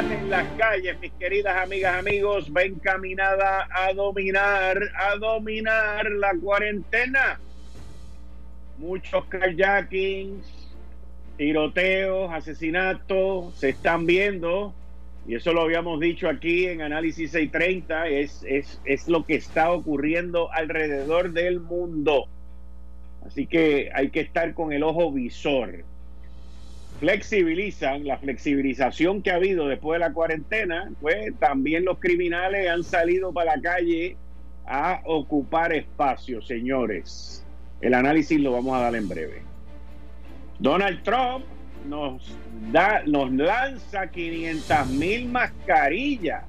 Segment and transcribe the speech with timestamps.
[0.00, 7.38] En las calles, mis queridas amigas, amigos, va encaminada a dominar, a dominar la cuarentena.
[8.78, 10.40] Muchos kayaking,
[11.36, 14.72] tiroteos, asesinatos se están viendo,
[15.26, 19.70] y eso lo habíamos dicho aquí en Análisis 630, es, es, es lo que está
[19.70, 22.26] ocurriendo alrededor del mundo.
[23.26, 25.84] Así que hay que estar con el ojo visor
[27.00, 32.84] flexibilizan, la flexibilización que ha habido después de la cuarentena, pues también los criminales han
[32.84, 34.16] salido para la calle
[34.66, 37.44] a ocupar espacios, señores.
[37.80, 39.42] El análisis lo vamos a dar en breve.
[40.58, 41.46] Donald Trump
[41.88, 42.36] nos
[42.70, 46.44] da, nos lanza 500 mil mascarillas.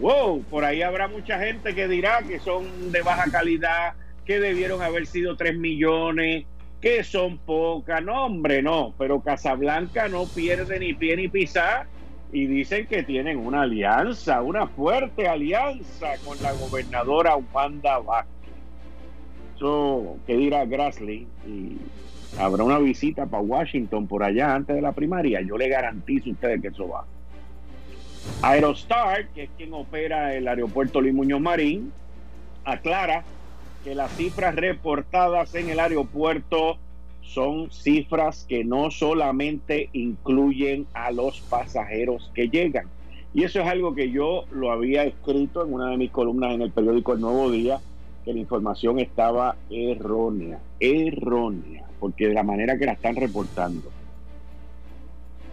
[0.00, 3.94] Wow, por ahí habrá mucha gente que dirá que son de baja calidad,
[4.26, 6.46] que debieron haber sido 3 millones,
[6.84, 11.86] que son pocas, no hombre, no, pero Casablanca no pierde ni pie ni pisar
[12.30, 18.52] y dicen que tienen una alianza, una fuerte alianza con la gobernadora Wanda Vázquez.
[19.58, 21.26] So, ¿Qué dirá Grassley?
[21.46, 21.78] Y
[22.38, 25.40] habrá una visita para Washington por allá antes de la primaria.
[25.40, 27.06] Yo le garantizo a ustedes que eso va.
[28.42, 31.94] Aerostar, que es quien opera el aeropuerto Luis Muñoz Marín,
[32.62, 33.24] aclara
[33.84, 36.78] que las cifras reportadas en el aeropuerto
[37.20, 42.86] son cifras que no solamente incluyen a los pasajeros que llegan.
[43.34, 46.62] Y eso es algo que yo lo había escrito en una de mis columnas en
[46.62, 47.80] el periódico El Nuevo Día,
[48.24, 53.90] que la información estaba errónea, errónea, porque de la manera que la están reportando.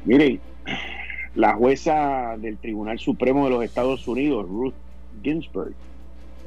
[0.06, 0.40] Miren,
[1.36, 4.74] la jueza del Tribunal Supremo de los Estados Unidos, Ruth
[5.24, 5.74] Ginsburg,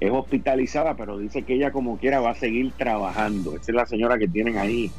[0.06, 3.56] es hospitalizada, pero dice que ella como quiera va a seguir trabajando.
[3.56, 4.90] Esa es la señora que tienen ahí,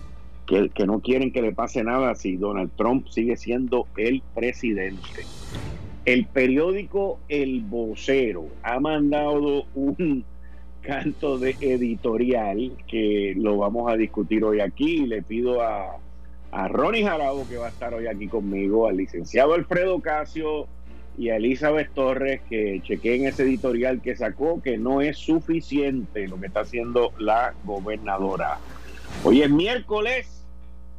[0.46, 5.26] que, que no quieren que le pase nada si Donald Trump sigue siendo el presidente.
[6.06, 10.24] El periódico El Vocero ha mandado un
[10.82, 15.08] canto de editorial que lo vamos a discutir hoy aquí.
[15.08, 15.98] Le pido a,
[16.52, 20.68] a Ronnie Jarabo, que va a estar hoy aquí conmigo, al licenciado Alfredo Casio,
[21.18, 26.40] y a Elizabeth Torres que chequeen ese editorial que sacó que no es suficiente lo
[26.40, 28.60] que está haciendo la gobernadora.
[29.24, 30.46] Hoy es miércoles,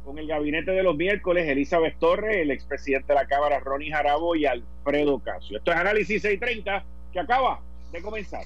[0.03, 4.35] con el gabinete de los miércoles, Elizabeth Torres, el expresidente de la Cámara, Ronnie Jarabo
[4.35, 5.57] y Alfredo Casio.
[5.57, 7.59] Esto es Análisis 630 que acaba
[7.91, 8.45] de comenzar.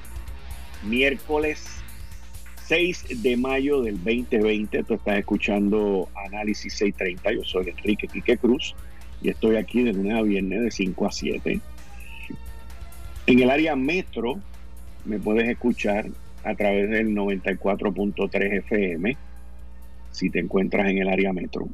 [0.83, 1.81] miércoles
[2.67, 4.83] 6 de mayo del 2020.
[4.83, 7.33] Tú estás escuchando Análisis 630.
[7.33, 8.75] Yo soy Enrique Quique Cruz
[9.21, 11.59] y estoy aquí de lunes a viernes de 5 a 7.
[13.27, 14.39] En el área metro
[15.05, 16.07] me puedes escuchar
[16.43, 19.17] a través del 94.3 FM
[20.11, 21.67] si te encuentras en el área metro.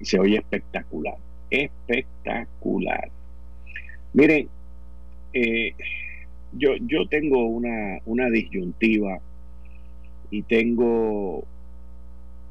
[0.00, 1.16] Y se oye espectacular,
[1.50, 3.10] espectacular.
[4.12, 4.48] Miren,
[5.32, 5.74] eh,
[6.52, 9.20] yo, yo tengo una, una disyuntiva
[10.30, 11.44] y tengo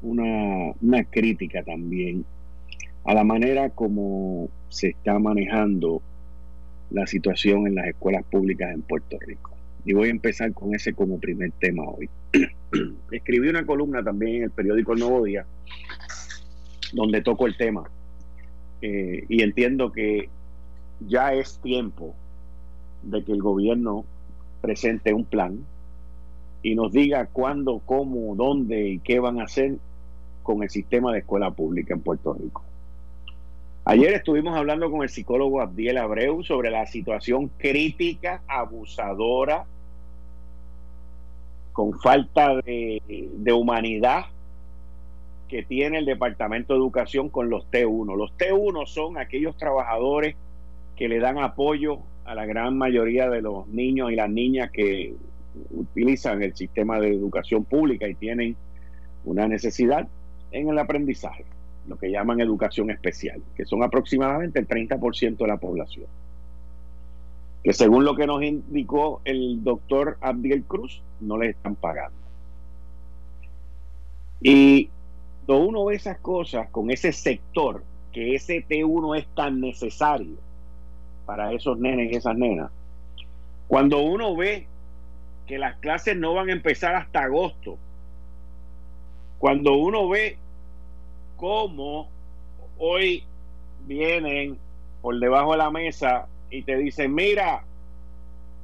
[0.02, 2.24] una, una crítica también
[3.04, 6.02] a la manera como se está manejando
[6.90, 9.52] la situación en las escuelas públicas en Puerto Rico.
[9.84, 12.08] Y voy a empezar con ese como primer tema hoy.
[13.10, 15.46] Escribí una columna también en el periódico El Nuevo Día,
[16.92, 17.88] donde toco el tema.
[18.82, 20.28] Eh, y entiendo que
[21.00, 22.14] ya es tiempo
[23.02, 24.04] de que el gobierno
[24.60, 25.58] presente un plan
[26.62, 29.76] y nos diga cuándo, cómo, dónde y qué van a hacer
[30.42, 32.62] con el sistema de escuela pública en Puerto Rico.
[33.84, 39.64] Ayer estuvimos hablando con el psicólogo Abdiel Abreu sobre la situación crítica, abusadora,
[41.72, 44.24] con falta de, humanidad
[45.46, 48.16] que tiene el Departamento de Educación con los T1.
[48.16, 50.34] Los T1 son aquellos trabajadores
[50.96, 55.14] que le dan apoyo a la gran mayoría de los niños y las niñas que
[55.70, 58.56] utilizan el sistema de educación pública y tienen
[59.24, 60.08] una necesidad
[60.50, 61.44] en el aprendizaje,
[61.86, 66.06] lo que llaman educación especial, que son aproximadamente el 30% de la población.
[67.62, 72.18] Que según lo que nos indicó el doctor Abdiel Cruz, no les están pagando.
[74.40, 74.90] Y
[75.46, 80.45] cuando uno ve esas cosas con ese sector, que ese T1 es tan necesario
[81.26, 82.70] para esos nenes y esas nenas,
[83.68, 84.66] cuando uno ve
[85.46, 87.76] que las clases no van a empezar hasta agosto,
[89.38, 90.38] cuando uno ve
[91.36, 92.08] cómo
[92.78, 93.24] hoy
[93.86, 94.58] vienen
[95.02, 97.62] por debajo de la mesa y te dicen, mira,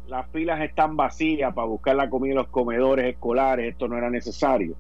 [0.09, 4.09] las filas están vacías para buscar la comida en los comedores escolares, esto no era
[4.09, 4.75] necesario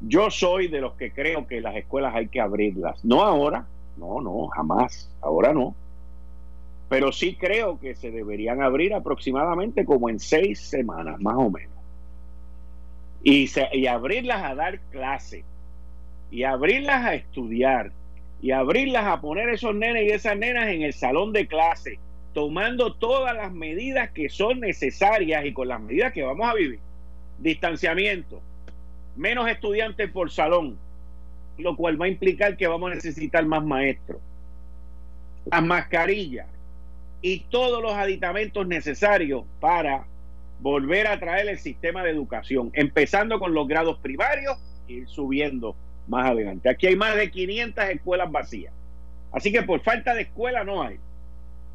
[0.00, 3.04] yo soy de los que creo que las escuelas hay que abrirlas.
[3.04, 3.66] No ahora,
[3.96, 5.74] no, no, jamás, ahora no.
[6.88, 11.74] Pero sí creo que se deberían abrir aproximadamente como en seis semanas, más o menos.
[13.22, 15.44] Y, y abrirlas a dar clase,
[16.30, 17.90] y abrirlas a estudiar,
[18.40, 21.98] y abrirlas a poner esos nenes y esas nenas en el salón de clase,
[22.34, 26.78] tomando todas las medidas que son necesarias y con las medidas que vamos a vivir.
[27.38, 28.40] Distanciamiento,
[29.16, 30.78] menos estudiantes por salón,
[31.58, 34.20] lo cual va a implicar que vamos a necesitar más maestros,
[35.50, 36.46] las mascarillas
[37.26, 40.06] y todos los aditamentos necesarios para
[40.60, 44.56] volver a traer el sistema de educación, empezando con los grados primarios
[44.86, 45.74] y subiendo
[46.06, 46.68] más adelante.
[46.68, 48.72] Aquí hay más de 500 escuelas vacías.
[49.32, 51.00] Así que por falta de escuela no hay.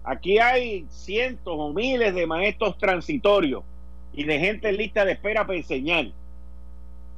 [0.05, 3.65] Aquí hay cientos o miles de maestros transitorios
[4.13, 6.05] y de gente en lista de espera para enseñar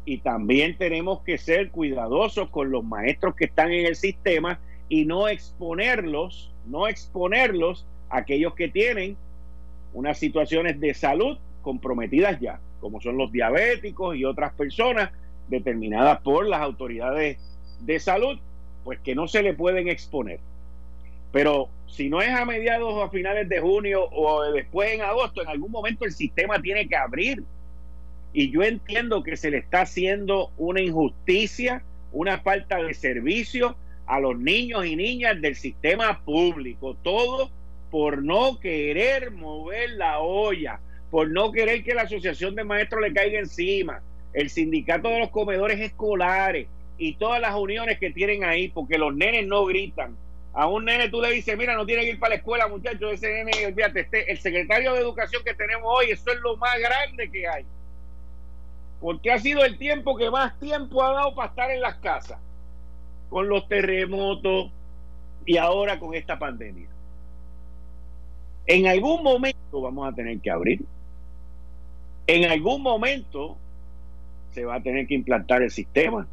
[0.05, 4.59] y también tenemos que ser cuidadosos con los maestros que están en el sistema
[4.89, 9.17] y no exponerlos, no exponerlos aquellos que tienen
[9.93, 15.11] unas situaciones de salud comprometidas ya, como son los diabéticos y otras personas
[15.47, 17.37] determinadas por las autoridades
[17.81, 18.39] de salud,
[18.83, 20.39] pues que no se le pueden exponer.
[21.31, 25.41] Pero si no es a mediados o a finales de junio o después en agosto,
[25.41, 27.43] en algún momento el sistema tiene que abrir
[28.33, 33.75] y yo entiendo que se le está haciendo una injusticia, una falta de servicio
[34.05, 36.95] a los niños y niñas del sistema público.
[37.03, 37.51] Todo
[37.93, 40.79] por no querer mover la olla,
[41.11, 44.01] por no querer que la asociación de maestros le caiga encima,
[44.33, 46.65] el sindicato de los comedores escolares
[46.97, 50.17] y todas las uniones que tienen ahí, porque los nenes no gritan.
[50.53, 53.13] A un nene tú le dices, mira, no tiene que ir para la escuela, muchachos,
[53.13, 56.75] ese nene, fíjate, este, el secretario de educación que tenemos hoy, eso es lo más
[56.79, 57.63] grande que hay
[58.99, 62.39] porque ha sido el tiempo que más tiempo ha dado para estar en las casas,
[63.29, 64.71] con los terremotos
[65.45, 66.92] y ahora con esta pandemia.
[68.65, 70.81] En algún momento vamos a tener que abrir.
[72.27, 73.57] En algún momento
[74.51, 76.27] se va a tener que implantar el sistema.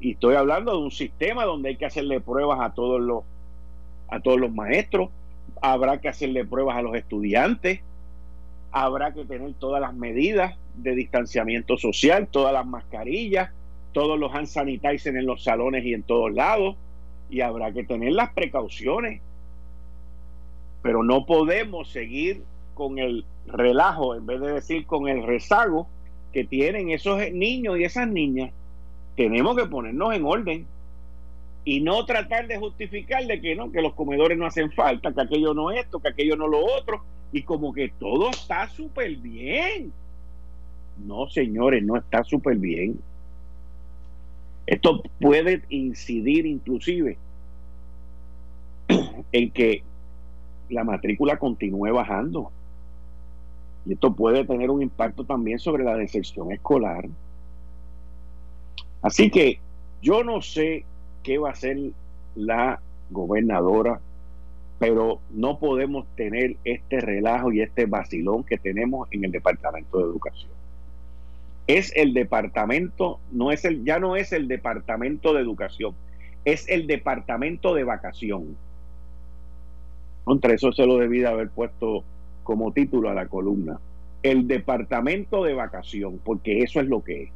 [0.00, 3.24] Y estoy hablando de un sistema donde hay que hacerle pruebas a todos los
[4.10, 5.10] a todos los maestros,
[5.60, 7.80] habrá que hacerle pruebas a los estudiantes,
[8.72, 13.50] habrá que tener todas las medidas de distanciamiento social, todas las mascarillas,
[13.92, 16.76] todos los hand sanitizer en los salones y en todos lados,
[17.30, 19.20] y habrá que tener las precauciones.
[20.82, 22.42] Pero no podemos seguir
[22.74, 25.88] con el relajo, en vez de decir con el rezago
[26.32, 28.52] que tienen esos niños y esas niñas.
[29.16, 30.66] Tenemos que ponernos en orden
[31.64, 35.20] y no tratar de justificar de que no, que los comedores no hacen falta, que
[35.20, 39.92] aquello no esto, que aquello no lo otro, y como que todo está súper bien.
[41.04, 42.98] No, señores, no está súper bien.
[44.66, 47.18] Esto puede incidir inclusive
[49.32, 49.82] en que
[50.70, 52.50] la matrícula continúe bajando.
[53.86, 57.06] Y esto puede tener un impacto también sobre la deserción escolar.
[59.02, 59.60] Así que
[60.02, 60.84] yo no sé
[61.22, 61.78] qué va a hacer
[62.34, 64.00] la gobernadora,
[64.78, 70.04] pero no podemos tener este relajo y este vacilón que tenemos en el Departamento de
[70.04, 70.58] Educación
[71.68, 75.94] es el departamento, no es el, ya no es el departamento de educación,
[76.44, 78.56] es el departamento de vacación.
[80.28, 82.04] Contra eso se lo debí de haber puesto
[82.42, 83.80] como título a la columna.
[84.22, 87.30] El departamento de vacación, porque eso es lo que es.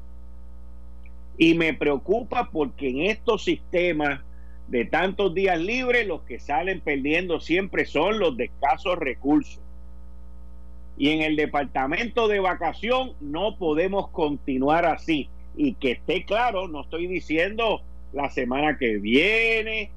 [1.39, 4.21] Y me preocupa porque en estos sistemas
[4.69, 9.63] de tantos días libres, los que salen perdiendo siempre son los de escasos recursos.
[10.99, 15.31] Y en el departamento de vacación no podemos continuar así.
[15.57, 17.81] Y que esté claro, no estoy diciendo
[18.13, 19.91] la semana que viene,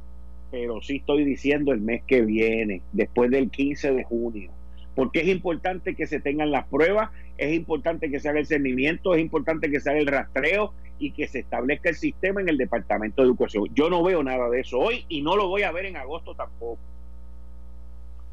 [0.55, 4.51] pero sí estoy diciendo el mes que viene, después del 15 de junio.
[4.95, 9.13] Porque es importante que se tengan las pruebas, es importante que se haga el cernimiento,
[9.13, 12.57] es importante que se haga el rastreo y que se establezca el sistema en el
[12.57, 13.65] Departamento de Educación.
[13.73, 16.35] Yo no veo nada de eso hoy y no lo voy a ver en agosto
[16.35, 16.79] tampoco.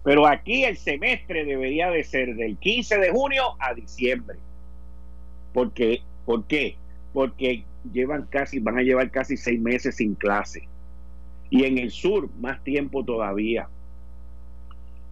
[0.04, 4.38] Pero aquí el semestre debería de ser del 15 de junio a diciembre.
[5.52, 6.76] Porque, ¿Por qué?
[7.12, 10.68] Porque llevan casi, van a llevar casi seis meses sin clase.
[11.52, 13.68] Y en el sur, más tiempo todavía.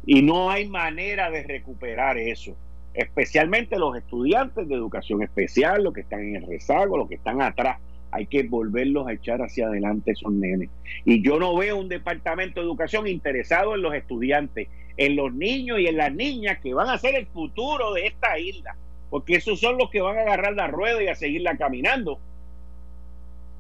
[0.07, 2.57] Y no hay manera de recuperar eso.
[2.95, 7.43] Especialmente los estudiantes de educación especial, los que están en el rezago, los que están
[7.43, 7.79] atrás.
[8.11, 10.71] Hay que volverlos a echar hacia adelante esos nenes.
[11.05, 15.79] Y yo no veo un departamento de educación interesado en los estudiantes, en los niños
[15.79, 18.77] y en las niñas que van a ser el futuro de esta isla.
[19.11, 22.19] Porque esos son los que van a agarrar la rueda y a seguirla caminando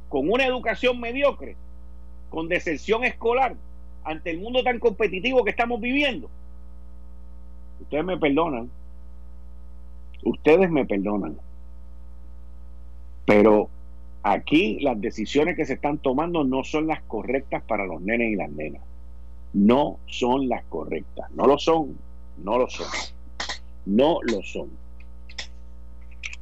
[0.09, 1.57] con una educación mediocre,
[2.31, 3.57] con deserción escolar,
[4.05, 6.31] ante el mundo tan competitivo que estamos viviendo.
[7.81, 8.71] Ustedes me perdonan,
[10.23, 11.37] ustedes me perdonan,
[13.27, 13.69] pero
[14.23, 18.37] aquí las decisiones que se están tomando no son las correctas para los nenes y
[18.37, 18.83] las nenas.
[19.53, 21.99] No son las correctas, no lo son,
[22.45, 22.87] no lo son,
[23.87, 24.69] no lo son.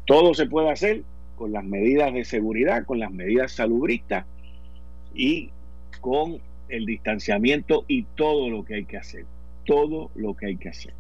[0.04, 1.02] Todo se puede hacer
[1.37, 4.26] con las medidas de seguridad, con las medidas salubristas
[5.14, 5.50] y
[6.00, 6.38] con
[6.68, 9.24] el distanciamiento y todo lo que hay que hacer.
[9.64, 10.92] Todo lo que hay que hacer.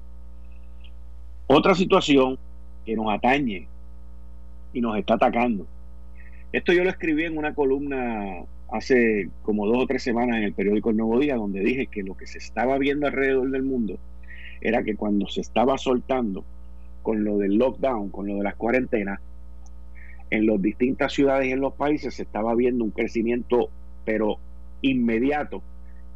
[1.46, 2.38] Otra situación
[2.84, 3.66] que nos atañe
[4.72, 5.66] y nos está atacando.
[6.52, 10.52] Esto yo lo escribí en una columna hace como dos o tres semanas en el
[10.52, 13.98] periódico El Nuevo Día, donde dije que lo que se estaba viendo alrededor del mundo
[14.60, 16.44] era que cuando se estaba soltando
[17.02, 19.20] con lo del lockdown, con lo de las cuarentenas,
[20.30, 23.70] en las distintas ciudades y en los países se estaba viendo un crecimiento,
[24.04, 24.38] pero
[24.82, 25.62] inmediato,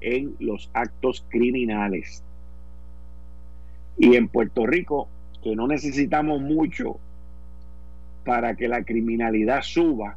[0.00, 2.22] en los actos criminales.
[3.98, 5.08] Y en Puerto Rico,
[5.42, 6.98] que no necesitamos mucho
[8.24, 10.16] para que la criminalidad suba,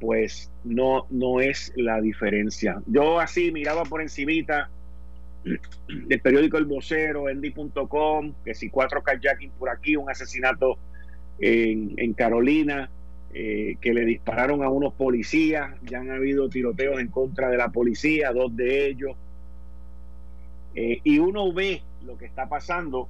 [0.00, 2.82] pues no, no es la diferencia.
[2.86, 4.68] Yo así miraba por encimita
[5.88, 10.78] del periódico El Vocero, endy.com, que si cuatro kayaking por aquí, un asesinato
[11.38, 12.90] en, Carolina,
[13.36, 17.70] eh, que le dispararon a unos policías, ya han habido tiroteos en contra de la
[17.70, 19.16] policía, dos de ellos,
[20.76, 23.08] eh, y uno ve lo que está pasando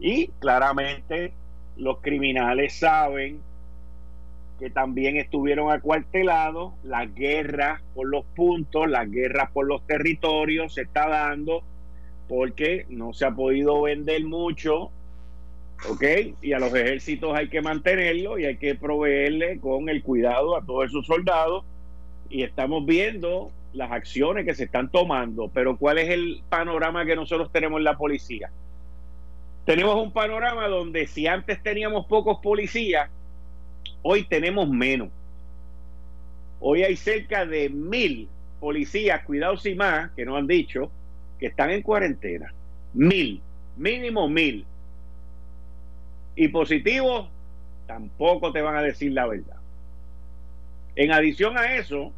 [0.00, 1.34] y claramente
[1.76, 3.40] los criminales saben
[4.58, 10.82] que también estuvieron acuartelados, la guerra por los puntos, la guerra por los territorios se
[10.82, 11.62] está dando
[12.26, 14.90] porque no se ha podido vender mucho
[15.86, 16.04] ¿ok?
[16.42, 20.64] Y a los ejércitos hay que mantenerlo y hay que proveerle con el cuidado a
[20.64, 21.64] todos esos soldados.
[22.30, 27.16] Y estamos viendo las acciones que se están tomando, pero ¿cuál es el panorama que
[27.16, 28.50] nosotros tenemos en la policía?
[29.64, 33.10] Tenemos un panorama donde si antes teníamos pocos policías,
[34.02, 35.10] hoy tenemos menos.
[36.60, 38.28] Hoy hay cerca de mil
[38.60, 40.90] policías, cuidados y más, que nos han dicho,
[41.38, 42.52] que están en cuarentena.
[42.94, 43.40] Mil,
[43.76, 44.66] mínimo mil
[46.38, 47.28] y positivos
[47.88, 49.56] tampoco te van a decir la verdad.
[50.94, 52.12] En adición a eso,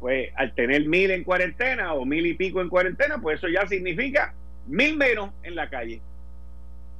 [0.00, 3.64] pues al tener mil en cuarentena o mil y pico en cuarentena, pues eso ya
[3.68, 4.34] significa
[4.66, 6.00] mil menos en la calle.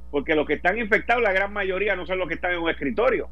[0.09, 2.69] Porque los que están infectados, la gran mayoría no son los que están en un
[2.69, 3.27] escritorio.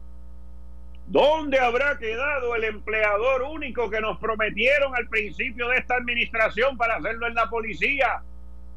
[1.08, 6.98] ¿Dónde habrá quedado el empleador único que nos prometieron al principio de esta administración para
[6.98, 8.22] hacerlo en la policía?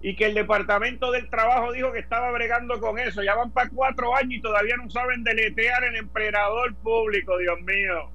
[0.00, 3.22] Y que el Departamento del Trabajo dijo que estaba bregando con eso.
[3.22, 8.10] Ya van para cuatro años y todavía no saben deletear el empleador público, Dios mío.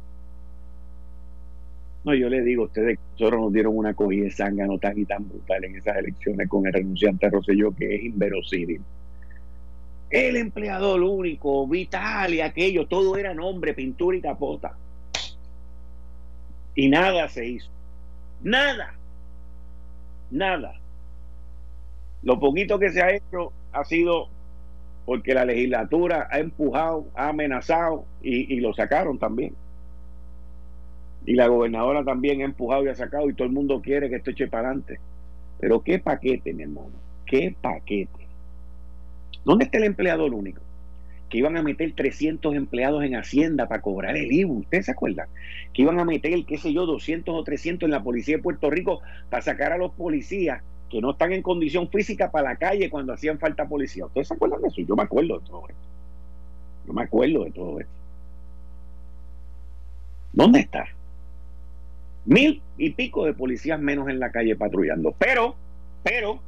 [2.05, 5.27] No, yo le digo ustedes, nosotros nos dieron una cogida de zángano tan y tan
[5.27, 8.81] brutal en esas elecciones con el renunciante Rosselló que es inverosímil.
[10.09, 14.77] El empleador único, vital y aquello, todo era nombre, pintura y capota.
[16.75, 17.69] Y nada se hizo.
[18.41, 18.93] Nada.
[20.29, 20.75] Nada.
[22.23, 24.29] Lo poquito que se ha hecho ha sido
[25.05, 29.53] porque la legislatura ha empujado, ha amenazado y, lo sacaron también.
[31.25, 34.17] Y la gobernadora también ha empujado y ha sacado y todo el mundo quiere que
[34.17, 34.99] esto eche para adelante.
[35.59, 36.91] Pero qué paquete, mi hermano,
[37.25, 38.27] qué paquete.
[39.43, 40.61] ¿Dónde está el empleador único?
[41.29, 45.27] Que iban a meter 300 empleados en Hacienda para cobrar el IVU, ¿ustedes se acuerdan?
[45.73, 48.69] Que iban a meter, qué sé yo, 200 o 300 en la policía de Puerto
[48.69, 50.61] Rico para sacar a los policías
[50.93, 54.05] que no están en condición física para la calle cuando hacían falta policía.
[54.05, 54.81] ¿Ustedes se acuerdan de eso?
[54.81, 55.81] Yo me acuerdo de todo esto.
[56.85, 57.93] Yo me acuerdo de todo esto.
[60.33, 60.85] ¿Dónde está?
[62.25, 65.15] Mil y pico de policías menos en la calle patrullando.
[65.17, 65.55] Pero,
[66.03, 66.39] pero,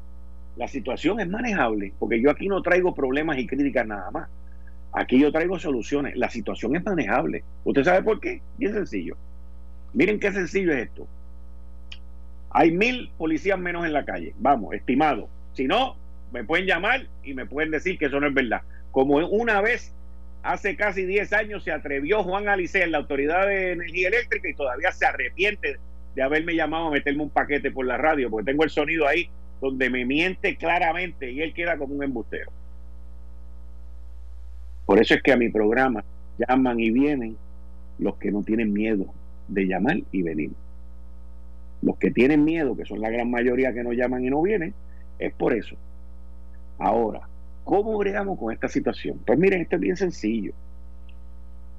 [0.57, 4.29] la situación es manejable, porque yo aquí no traigo problemas y críticas nada más.
[4.93, 6.15] Aquí yo traigo soluciones.
[6.17, 7.43] La situación es manejable.
[7.63, 8.43] ¿Usted sabe por qué?
[8.59, 9.17] Bien sencillo.
[9.93, 11.07] Miren qué sencillo es esto.
[12.57, 14.33] Hay mil policías menos en la calle.
[14.39, 15.27] Vamos, estimado.
[15.51, 15.97] Si no,
[16.31, 18.61] me pueden llamar y me pueden decir que eso no es verdad.
[18.91, 19.93] Como una vez,
[20.41, 24.93] hace casi 10 años, se atrevió Juan Alicea, la Autoridad de Energía Eléctrica, y todavía
[24.93, 25.79] se arrepiente
[26.15, 29.29] de haberme llamado a meterme un paquete por la radio, porque tengo el sonido ahí
[29.59, 32.53] donde me miente claramente y él queda como un embustero.
[34.85, 36.05] Por eso es que a mi programa
[36.37, 37.35] llaman y vienen
[37.99, 39.13] los que no tienen miedo
[39.49, 40.51] de llamar y venir.
[41.85, 44.73] Los que tienen miedo, que son la gran mayoría que no llaman y no vienen,
[45.19, 45.75] es por eso.
[46.79, 47.29] Ahora,
[47.63, 49.21] ¿cómo bregamos con esta situación?
[49.23, 50.51] Pues miren, esto es bien sencillo.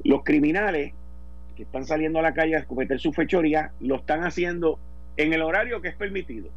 [0.04, 0.92] Los criminales
[1.56, 4.78] que están saliendo a la calle a cometer su fechoría, lo están haciendo
[5.16, 6.50] en el horario que es permitido.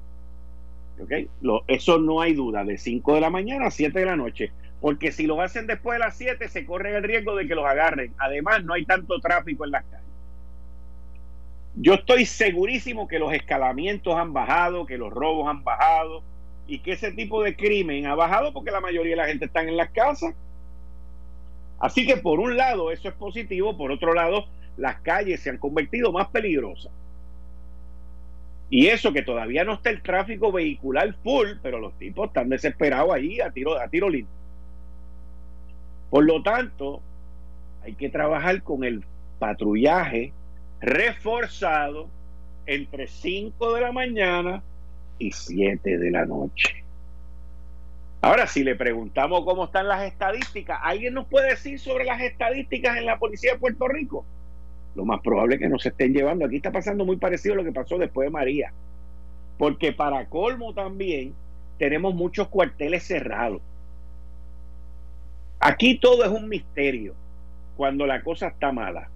[1.67, 4.51] eso no hay duda, de 5 de la mañana a 7 de la noche.
[4.79, 7.65] Porque si lo hacen después de las 7, se corre el riesgo de que los
[7.65, 8.13] agarren.
[8.19, 10.08] Además, no hay tanto tráfico en las calles.
[11.81, 16.23] Yo estoy segurísimo que los escalamientos han bajado, que los robos han bajado
[16.67, 19.61] y que ese tipo de crimen ha bajado porque la mayoría de la gente está
[19.61, 20.35] en las casas.
[21.79, 24.45] Así que por un lado eso es positivo, por otro lado
[24.75, 26.91] las calles se han convertido más peligrosas.
[28.69, 33.13] Y eso que todavía no está el tráfico vehicular full, pero los tipos están desesperados
[33.13, 34.35] ahí a tiro, a tiro limpio.
[36.09, 37.01] Por lo tanto,
[37.83, 39.05] hay que trabajar con el
[39.39, 40.33] patrullaje
[40.81, 42.09] reforzado
[42.65, 44.63] entre 5 de la mañana
[45.17, 46.83] y 7 de la noche.
[48.21, 52.97] Ahora, si le preguntamos cómo están las estadísticas, ¿alguien nos puede decir sobre las estadísticas
[52.97, 54.25] en la policía de Puerto Rico?
[54.95, 56.45] Lo más probable es que no se estén llevando.
[56.45, 58.73] Aquí está pasando muy parecido a lo que pasó después de María.
[59.57, 61.33] Porque para colmo también
[61.77, 63.61] tenemos muchos cuarteles cerrados.
[65.59, 67.15] Aquí todo es un misterio
[67.77, 69.09] cuando la cosa está mala.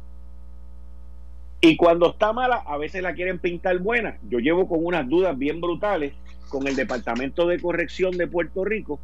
[1.66, 4.18] Y cuando está mala, a veces la quieren pintar buena.
[4.30, 6.12] Yo llevo con unas dudas bien brutales
[6.50, 9.00] con el Departamento de Corrección de Puerto Rico,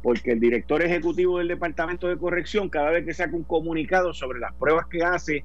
[0.00, 4.38] porque el director ejecutivo del Departamento de Corrección, cada vez que saca un comunicado sobre
[4.38, 5.42] las pruebas que hace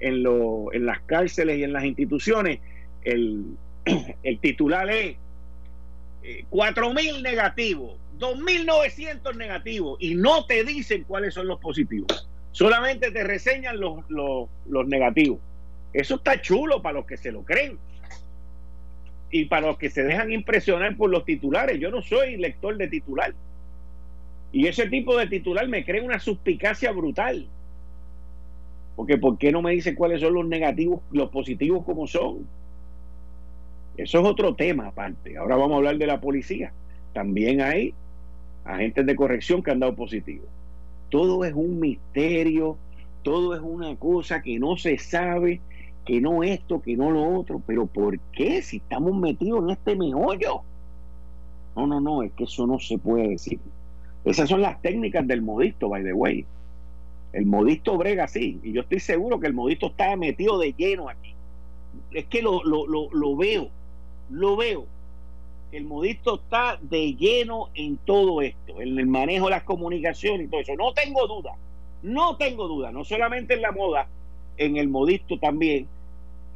[0.00, 0.24] en,
[0.72, 2.60] en las cárceles y en las instituciones,
[3.04, 3.44] el,
[4.22, 5.16] el titular es
[6.22, 13.24] eh, 4.000 negativos, 2.900 negativos, y no te dicen cuáles son los positivos, solamente te
[13.24, 15.38] reseñan los, los, los negativos.
[15.96, 17.78] Eso está chulo para los que se lo creen
[19.30, 21.80] y para los que se dejan impresionar por los titulares.
[21.80, 23.32] Yo no soy lector de titular.
[24.52, 27.46] Y ese tipo de titular me crea una suspicacia brutal.
[28.94, 32.46] Porque ¿por qué no me dice cuáles son los negativos, los positivos como son?
[33.96, 35.38] Eso es otro tema aparte.
[35.38, 36.74] Ahora vamos a hablar de la policía.
[37.14, 37.94] También hay
[38.66, 40.46] agentes de corrección que han dado positivos.
[41.08, 42.76] Todo es un misterio,
[43.22, 45.62] todo es una cosa que no se sabe
[46.06, 49.96] que no esto, que no lo otro, pero ¿por qué si estamos metidos en este
[49.96, 50.62] meollo?
[51.74, 53.58] No, no, no, es que eso no se puede decir.
[54.24, 56.46] Esas son las técnicas del modisto, by the way.
[57.32, 61.08] El modisto brega así, y yo estoy seguro que el modisto está metido de lleno
[61.08, 61.34] aquí.
[62.12, 63.68] Es que lo, lo, lo, lo veo,
[64.30, 64.86] lo veo.
[65.72, 70.50] El modisto está de lleno en todo esto, en el manejo de las comunicaciones y
[70.50, 70.76] todo eso.
[70.76, 71.56] No tengo duda,
[72.02, 74.06] no tengo duda, no solamente en la moda,
[74.56, 75.88] en el modisto también,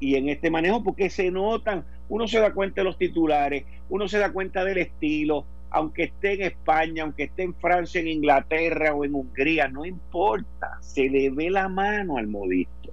[0.01, 4.09] y en este manejo porque se notan, uno se da cuenta de los titulares, uno
[4.09, 8.95] se da cuenta del estilo, aunque esté en España, aunque esté en Francia, en Inglaterra
[8.95, 12.93] o en Hungría, no importa, se le ve la mano al modisto,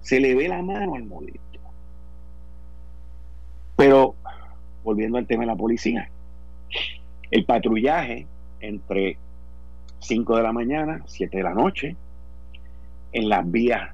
[0.00, 1.58] se le ve la mano al modisto.
[3.76, 4.14] Pero,
[4.82, 6.08] volviendo al tema de la policía,
[7.30, 8.26] el patrullaje
[8.60, 9.18] entre
[10.00, 11.96] 5 de la mañana, 7 de la noche,
[13.12, 13.90] en las vías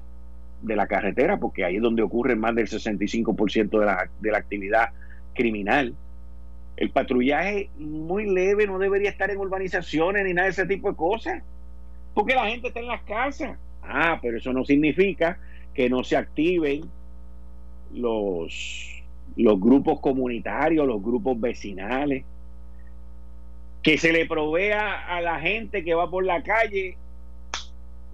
[0.61, 4.37] de la carretera, porque ahí es donde ocurre más del 65% de la, de la
[4.37, 4.89] actividad
[5.33, 5.93] criminal.
[6.77, 10.97] El patrullaje muy leve no debería estar en urbanizaciones ni nada de ese tipo de
[10.97, 11.43] cosas,
[12.13, 13.57] porque la gente está en las casas.
[13.83, 15.37] Ah, pero eso no significa
[15.73, 16.89] que no se activen
[17.93, 19.03] los,
[19.35, 22.23] los grupos comunitarios, los grupos vecinales,
[23.83, 26.97] que se le provea a la gente que va por la calle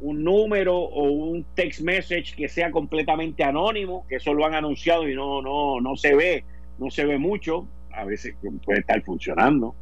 [0.01, 5.07] un número o un text message que sea completamente anónimo, que eso lo han anunciado
[5.07, 6.43] y no, no, no se ve,
[6.79, 7.67] no se ve mucho.
[7.93, 8.35] a veces
[8.65, 9.75] puede estar funcionando.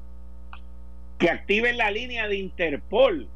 [1.17, 3.27] Que activen la línea de Interpol.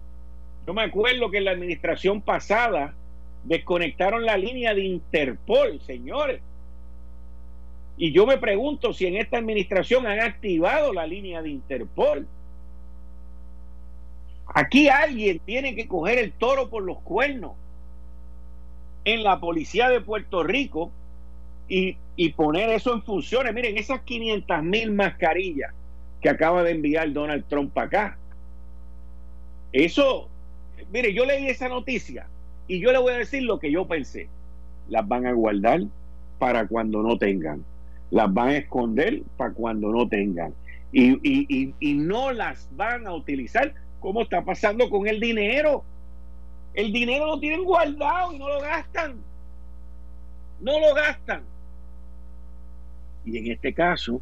[0.68, 2.94] Yo me acuerdo que en la administración pasada
[3.44, 6.42] desconectaron la línea de Interpol, señores.
[7.98, 12.28] Y yo me pregunto si en esta administración han activado la línea de Interpol.
[14.48, 17.54] Aquí alguien tiene que coger el toro por los cuernos
[19.06, 20.92] en la policía de Puerto Rico
[21.68, 21.98] y,
[22.36, 23.54] poner eso en funciones.
[23.54, 25.74] Miren, esas 500 mil mascarillas
[26.22, 28.18] que acaba de enviar Donald Trump acá.
[29.72, 30.30] Eso,
[30.92, 32.28] mire, yo leí esa noticia
[32.68, 34.30] y yo le voy a decir lo que yo pensé.
[34.90, 35.82] Las van a guardar
[36.38, 37.64] para cuando no tengan.
[38.12, 40.54] Las van a esconder para cuando no tengan.
[40.92, 45.82] Y, y, y no las van a utilizar como está pasando con el dinero.
[46.74, 49.16] El dinero lo tienen guardado y no lo gastan.
[50.60, 51.42] No lo gastan.
[53.24, 54.22] Y en este caso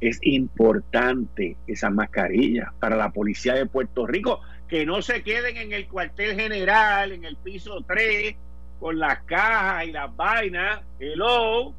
[0.00, 5.72] es importante esa mascarilla para la policía de Puerto Rico, que no se queden en
[5.72, 8.34] el cuartel general, en el piso 3,
[8.80, 11.74] con las cajas y las vainas, hello,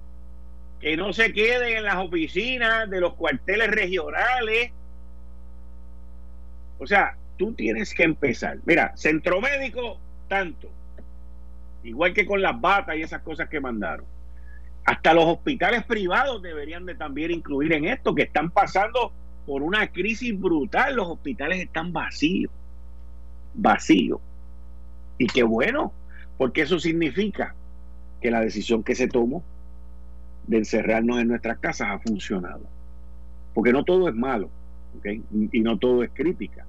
[0.79, 4.71] que no se queden en las oficinas de los cuarteles regionales.
[6.81, 8.57] O sea, tú tienes que empezar.
[8.65, 10.67] Mira, centro médico, tanto.
[11.83, 14.03] Igual que con las batas y esas cosas que mandaron.
[14.85, 19.13] Hasta los hospitales privados deberían de también incluir en esto, que están pasando
[19.45, 20.95] por una crisis brutal.
[20.95, 22.51] Los hospitales están vacíos.
[23.53, 24.19] Vacíos.
[25.19, 25.93] Y qué bueno,
[26.39, 27.53] porque eso significa
[28.21, 29.43] que la decisión que se tomó
[30.47, 32.63] de encerrarnos en nuestras casas ha funcionado.
[33.53, 34.49] Porque no todo es malo,
[35.31, 36.65] y no todo es crítica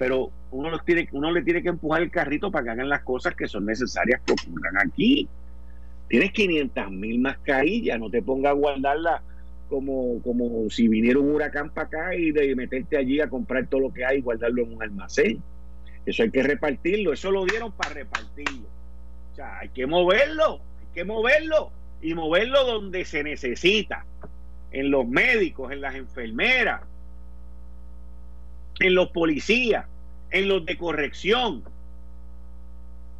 [0.00, 3.02] pero uno, los tiene, uno le tiene que empujar el carrito para que hagan las
[3.02, 5.28] cosas que son necesarias que ocurran aquí.
[6.08, 9.20] Tienes 500 mil mascarillas, no te pongas a guardarlas
[9.68, 13.82] como, como si viniera un huracán para acá y de meterte allí a comprar todo
[13.82, 15.42] lo que hay y guardarlo en un almacén.
[16.06, 18.68] Eso hay que repartirlo, eso lo dieron para repartirlo.
[19.32, 24.06] O sea, hay que moverlo, hay que moverlo y moverlo donde se necesita,
[24.72, 26.80] en los médicos, en las enfermeras,
[28.80, 29.89] en los policías,
[30.30, 31.64] en los de corrección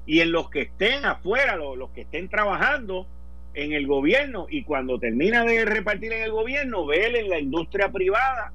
[0.07, 3.07] y en los que estén afuera, los, que estén trabajando
[3.55, 7.90] en el gobierno y cuando termina de repartir en el gobierno, ver en la industria
[7.90, 8.53] privada,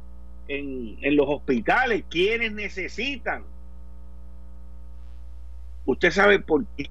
[0.48, 3.44] en, en los hospitales, quienes necesitan.
[5.86, 6.90] Usted sabe por qué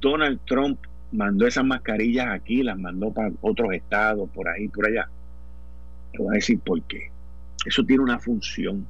[0.00, 0.78] Donald Trump
[1.12, 5.08] mandó esas mascarillas aquí, las mandó para otros estados, por ahí, por allá.
[6.12, 7.10] Le voy a decir por qué.
[7.64, 8.86] Eso tiene una función.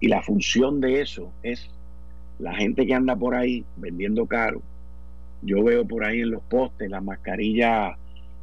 [0.00, 1.68] Y la función de eso es
[2.38, 4.62] la gente que anda por ahí vendiendo caro.
[5.42, 7.96] Yo veo por ahí en los postes la mascarilla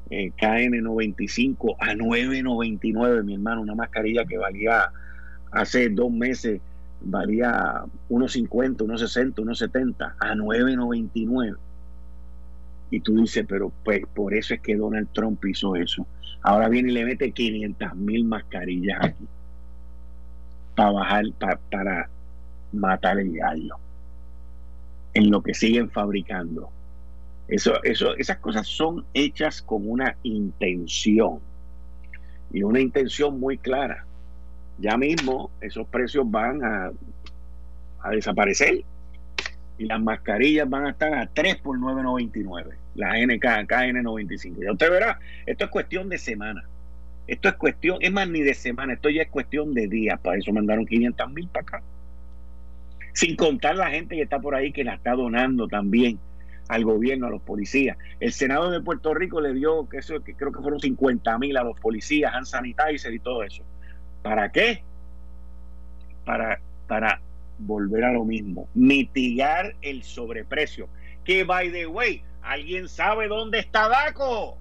[0.10, 4.91] eh, KN95 a 9.99, mi hermano, una mascarilla que valía
[5.52, 6.62] hace dos meses,
[7.02, 11.56] valía 1.50, 1.60, 1.70, a 9.99.
[12.89, 16.06] Y tú dices, pero pues por eso es que Donald Trump hizo eso.
[16.41, 19.28] Ahora viene y le mete 500 mil mascarillas aquí
[20.77, 21.23] para bajar,
[21.71, 22.07] para
[22.71, 23.77] matar el gallo.
[25.15, 26.69] En lo que siguen fabricando.
[27.47, 31.39] Eso, eso, esas cosas son hechas con una intención.
[32.53, 34.05] Y una intención muy clara.
[34.77, 36.91] Ya mismo esos precios van a,
[38.03, 38.83] a desaparecer.
[39.79, 42.75] Y las mascarillas van a estar a 3 por 9.99.
[42.93, 44.63] Las NK, KN95.
[44.63, 46.63] Ya usted verá, esto es cuestión de semana.
[47.27, 50.19] Esto es cuestión, es más ni de semana, esto ya es cuestión de días.
[50.21, 51.83] Para eso mandaron 500 mil para acá.
[53.13, 56.19] Sin contar la gente que está por ahí que la está donando también
[56.69, 57.97] al gobierno, a los policías.
[58.19, 61.57] El Senado de Puerto Rico le dio, que eso, que creo que fueron 50 mil
[61.57, 63.63] a los policías, han sanitizer y todo eso.
[64.21, 64.83] ¿Para qué?
[66.25, 67.21] Para, para
[67.57, 70.89] volver a lo mismo, mitigar el sobreprecio.
[71.23, 74.57] Que, by the way, ¿alguien sabe dónde está DACO?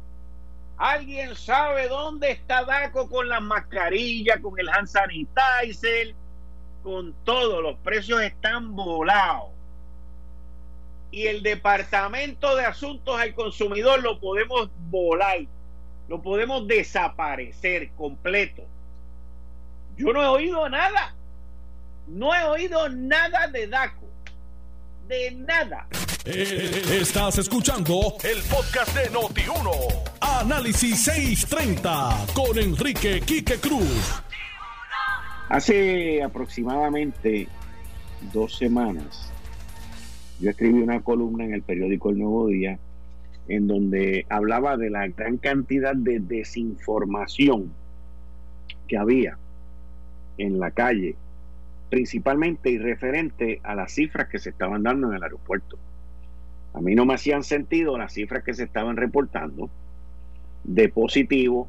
[0.79, 6.15] ¿Alguien sabe dónde está Daco con las mascarillas, con el hand sanitizer,
[6.83, 7.63] con todo?
[7.63, 9.51] Los precios están volados.
[11.11, 15.39] Y el Departamento de Asuntos al Consumidor lo podemos volar,
[16.09, 18.63] lo podemos desaparecer completo.
[19.97, 21.15] Yo no he oído nada.
[22.07, 24.06] No he oído nada de Daco.
[25.09, 25.87] De nada.
[26.25, 29.71] Eh, estás escuchando el podcast de Noti1.
[30.21, 34.23] Análisis 630 con Enrique Quique Cruz.
[35.49, 37.47] Hace aproximadamente
[38.33, 39.31] dos semanas,
[40.41, 42.79] yo escribí una columna en el periódico El Nuevo Día
[43.49, 47.73] en donde hablaba de la gran cantidad de desinformación
[48.89, 49.39] que había
[50.39, 51.17] en la calle,
[51.89, 55.79] principalmente y referente a las cifras que se estaban dando en el aeropuerto.
[56.75, 59.71] A mí no me hacían sentido las cifras que se estaban reportando
[60.65, 61.69] de positivo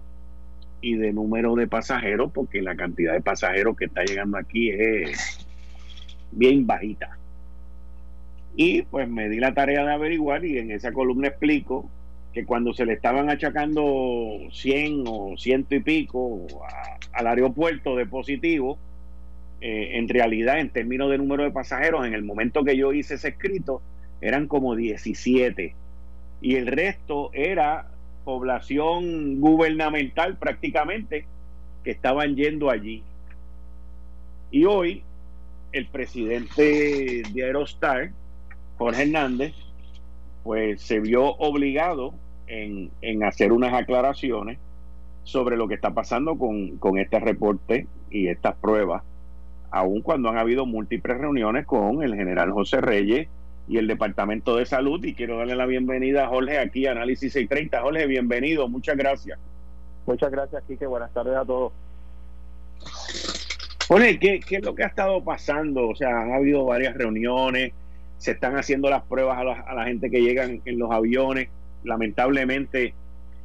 [0.81, 5.47] y de número de pasajeros, porque la cantidad de pasajeros que está llegando aquí es
[6.31, 7.17] bien bajita.
[8.55, 11.89] Y pues me di la tarea de averiguar y en esa columna explico
[12.33, 16.47] que cuando se le estaban achacando 100 o ciento y pico
[17.13, 18.77] al aeropuerto de positivo,
[19.61, 23.15] eh, en realidad en términos de número de pasajeros, en el momento que yo hice
[23.15, 23.81] ese escrito,
[24.21, 25.75] eran como 17.
[26.41, 27.87] Y el resto era
[28.23, 31.25] población gubernamental prácticamente
[31.83, 33.03] que estaban yendo allí.
[34.51, 35.03] Y hoy
[35.71, 38.11] el presidente de Aerostar,
[38.77, 39.53] Jorge Hernández,
[40.43, 42.13] pues se vio obligado
[42.47, 42.91] en,
[43.23, 44.59] hacer unas aclaraciones
[45.23, 49.03] sobre lo que está pasando con, con este reporte y estas pruebas,
[49.77, 53.27] aun cuando han habido múltiples reuniones con el general José Reyes
[53.67, 55.03] y el Departamento de Salud.
[55.03, 57.81] Y quiero darle la bienvenida a Jorge aquí, Análisis 630.
[57.81, 59.39] Jorge, bienvenido, muchas gracias.
[60.05, 60.87] Muchas gracias, Quique.
[60.87, 61.73] Buenas tardes a todos.
[63.87, 65.89] Jorge, ¿qué, ¿qué, es lo que ha estado pasando?
[65.89, 67.71] O sea, han habido varias reuniones,
[68.17, 71.49] se están haciendo las pruebas a la, a la gente que llegan en los aviones.
[71.83, 72.93] Lamentablemente,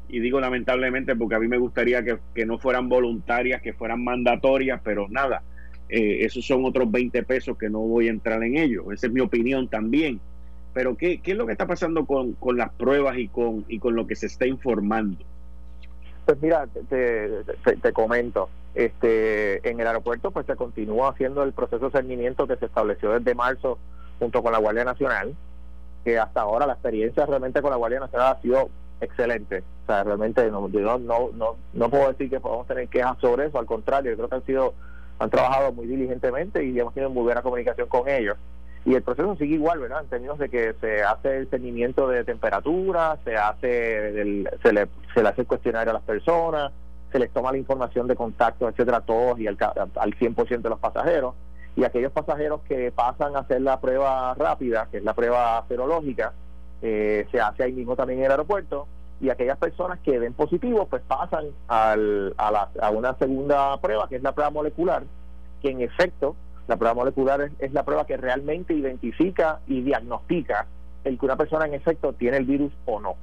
[0.08, 4.02] y digo lamentablemente porque a mí me gustaría que, que no fueran voluntarias, que fueran
[4.02, 5.42] mandatorias, pero nada,
[5.94, 8.90] eh, esos son otros 20 pesos que no voy a entrar en ello.
[8.92, 10.20] Esa es mi opinión también.
[10.72, 13.78] Pero ¿qué, qué es lo que está pasando con, con, las pruebas y con, y
[13.78, 15.22] con lo que se está informando?
[16.24, 17.28] Pues mira, te,
[17.82, 22.56] te, comento, este, en el aeropuerto pues se continúa haciendo el proceso de cernimiento que
[22.56, 23.78] se estableció desde marzo
[24.18, 25.34] junto con la Guardia Nacional,
[26.06, 28.70] que hasta ahora la experiencia realmente con la Guardia Nacional ha sido
[29.02, 29.62] excelente.
[29.82, 30.98] O sea, realmente no, no,
[31.34, 34.36] no, no puedo decir que podamos tener quejas sobre eso, al contrario, yo creo que
[34.36, 34.74] han sido
[35.22, 38.36] han trabajado muy diligentemente y hemos tenido muy buena comunicación con ellos.
[38.84, 40.02] Y el proceso sigue igual, ¿verdad?
[40.02, 44.12] En términos de que se hace el seguimiento de temperatura, se hace
[44.62, 46.72] se, le, se le hace el cuestionario a las personas,
[47.12, 50.80] se les toma la información de contacto, etcétera, todos y al, al 100% de los
[50.80, 51.34] pasajeros.
[51.76, 56.32] Y aquellos pasajeros que pasan a hacer la prueba rápida, que es la prueba serológica,
[56.82, 58.88] eh, se hace ahí mismo también en el aeropuerto
[59.22, 64.08] y aquellas personas que den positivo pues pasan al, a, la, a, una segunda prueba
[64.08, 65.04] que es la prueba molecular
[65.62, 66.34] que en efecto
[66.66, 70.66] la prueba molecular es, la prueba que realmente identifica y diagnostica
[71.04, 73.14] el que una persona en efecto tiene el virus o no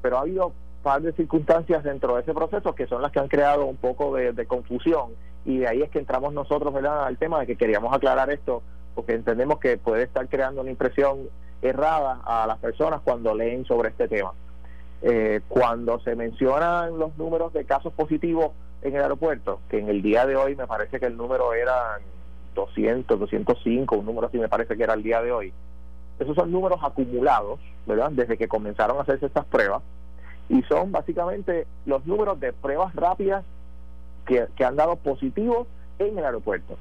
[0.00, 0.52] pero ha habido
[0.84, 4.14] par de circunstancias dentro de ese proceso que son las que han creado un poco
[4.14, 5.10] de, de confusión
[5.44, 7.04] y de ahí es que entramos nosotros ¿verdad?
[7.04, 8.62] al tema de que queríamos aclarar esto
[8.94, 11.28] porque entendemos que puede estar creando una impresión
[11.62, 14.32] errada a las personas cuando leen sobre este tema.
[15.02, 20.02] Eh, cuando se mencionan los números de casos positivos en el aeropuerto, que en el
[20.02, 21.98] día de hoy me parece que el número era
[22.54, 25.52] 200, 205, un número así me parece que era el día de hoy,
[26.18, 28.10] esos son números acumulados, ¿verdad?
[28.10, 29.82] Desde que comenzaron a hacerse estas pruebas,
[30.48, 33.44] y son básicamente los números de pruebas rápidas
[34.26, 35.66] que, que han dado positivos
[35.98, 36.76] en el aeropuerto.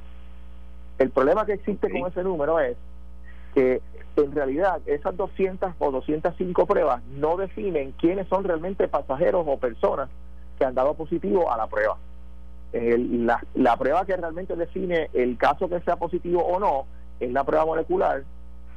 [0.97, 2.78] El problema que existe con ese número es
[3.56, 3.82] que
[4.18, 10.10] en realidad esas 200 o 205 pruebas no definen quiénes son realmente pasajeros o personas
[10.60, 11.98] que han dado positivo a la prueba.
[12.74, 16.86] la, la prueba que realmente define el caso que sea positivo o no
[17.20, 18.24] es la prueba molecular,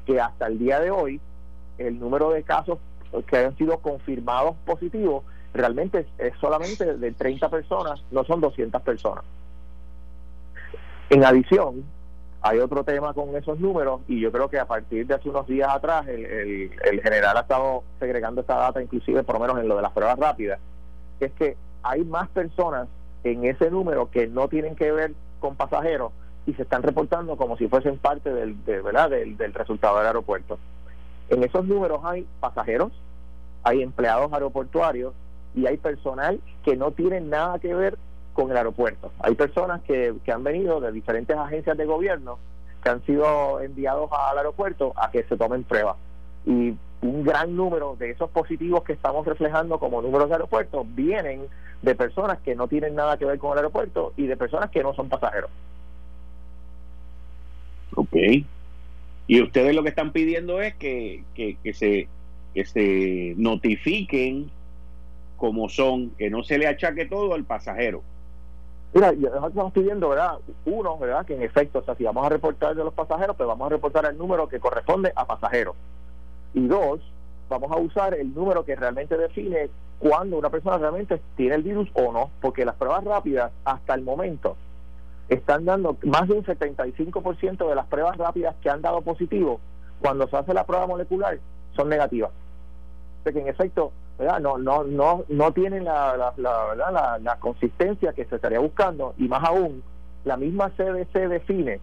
[0.07, 1.21] que hasta el día de hoy
[1.79, 2.79] el número de casos
[3.27, 9.25] que han sido confirmados positivos realmente es solamente de 30 personas, no son 200 personas.
[11.11, 11.85] En adición,
[12.41, 15.47] hay otro tema con esos números y yo creo que a partir de hace unos
[15.47, 19.69] días atrás el, el, general ha estado segregando esta data inclusive por lo menos en
[19.69, 20.61] lo de las pruebas rápidas,
[21.19, 22.89] que es que hay más personas
[23.25, 26.13] en ese número que no tienen que ver con pasajeros
[26.47, 29.11] y se están reportando como si fuesen parte del, de, ¿verdad?
[29.11, 30.59] Del, del resultado del aeropuerto.
[31.29, 32.93] En esos números hay pasajeros,
[33.65, 35.13] hay empleados aeroportuarios
[35.55, 37.99] y hay personal que no tienen nada que ver
[38.39, 39.11] con el aeropuerto.
[39.19, 42.39] Hay personas que, que han venido de diferentes agencias de gobierno
[42.81, 45.97] que han sido enviados al aeropuerto a que se tomen pruebas.
[46.47, 51.49] Y un gran número de esos positivos que estamos reflejando como números de aeropuerto vienen
[51.83, 54.85] de personas que no tienen nada que ver con el aeropuerto y de personas que
[54.85, 55.51] no son pasajeros.
[57.97, 58.15] Ok.
[59.27, 62.07] Y ustedes lo que están pidiendo es que, que, que se,
[62.55, 64.49] que se notifiquen
[65.37, 68.05] como son, que no se le achaque todo al pasajero.
[68.95, 70.39] Mira, nosotros estamos pidiendo, ¿verdad?
[70.65, 71.27] Uno, ¿verdad?
[71.27, 73.71] Que en efecto, o sea, si vamos a reportar de los pasajeros, pues vamos a
[73.71, 75.77] reportar el número que corresponde a pasajeros.
[76.55, 77.01] Y dos,
[77.49, 81.89] vamos a usar el número que realmente define cuando una persona realmente tiene el virus
[81.93, 84.57] o no, porque las pruebas rápidas hasta el momento
[85.29, 89.61] están dando más de un 75% de las pruebas rápidas que han dado positivo
[90.01, 91.39] cuando se hace la prueba molecular
[91.77, 92.31] son negativas.
[93.25, 94.41] Que en efecto, ¿verdad?
[94.41, 99.29] no no no no tienen la, la, la, la, consistencia que se estaría buscando y
[99.29, 99.83] más aún,
[100.25, 101.81] la misma CDC define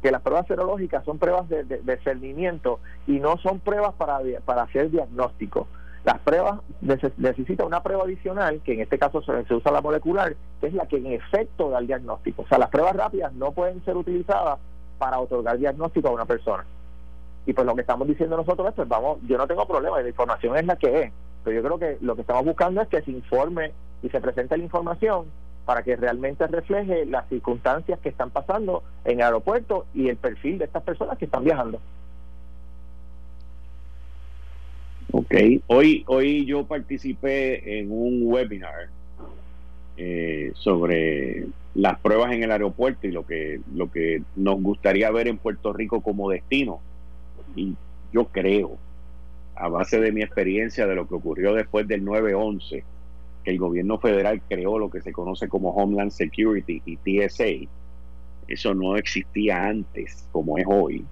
[0.00, 4.20] que las pruebas serológicas son pruebas de, de, de cernimiento y no son pruebas para,
[4.44, 5.66] para hacer diagnóstico.
[6.04, 10.68] Las pruebas necesita una prueba adicional, que en este caso se, usa la molecular, que
[10.68, 12.42] es la que en efecto da el diagnóstico.
[12.42, 14.58] O sea, las pruebas rápidas no pueden ser utilizadas
[14.98, 16.64] para otorgar diagnóstico a una persona.
[17.46, 20.08] Y pues lo que estamos diciendo nosotros es, pues vamos, yo no tengo problema, la
[20.08, 21.12] información es la que es,
[21.44, 23.72] pero yo creo que lo que estamos buscando es que se informe
[24.02, 25.26] y se presente la información
[25.64, 30.58] para que realmente refleje las circunstancias que están pasando en el aeropuerto y el perfil
[30.58, 31.80] de estas personas que están viajando.
[35.12, 35.34] Ok,
[35.66, 38.88] hoy, hoy yo participé en un webinar
[39.96, 45.28] eh, sobre las pruebas en el aeropuerto y lo que, lo que nos gustaría ver
[45.28, 46.80] en Puerto Rico como destino.
[47.56, 47.74] Y
[48.12, 48.78] yo creo,
[49.56, 52.82] a base de mi experiencia de lo que ocurrió después del 9-11,
[53.44, 57.68] que el gobierno federal creó lo que se conoce como Homeland Security y TSA.
[58.48, 61.04] Eso no existía antes como es hoy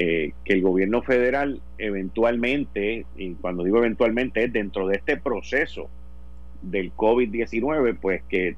[0.00, 5.88] eh, que el gobierno federal eventualmente, y cuando digo eventualmente es dentro de este proceso
[6.62, 8.54] del COVID-19, pues que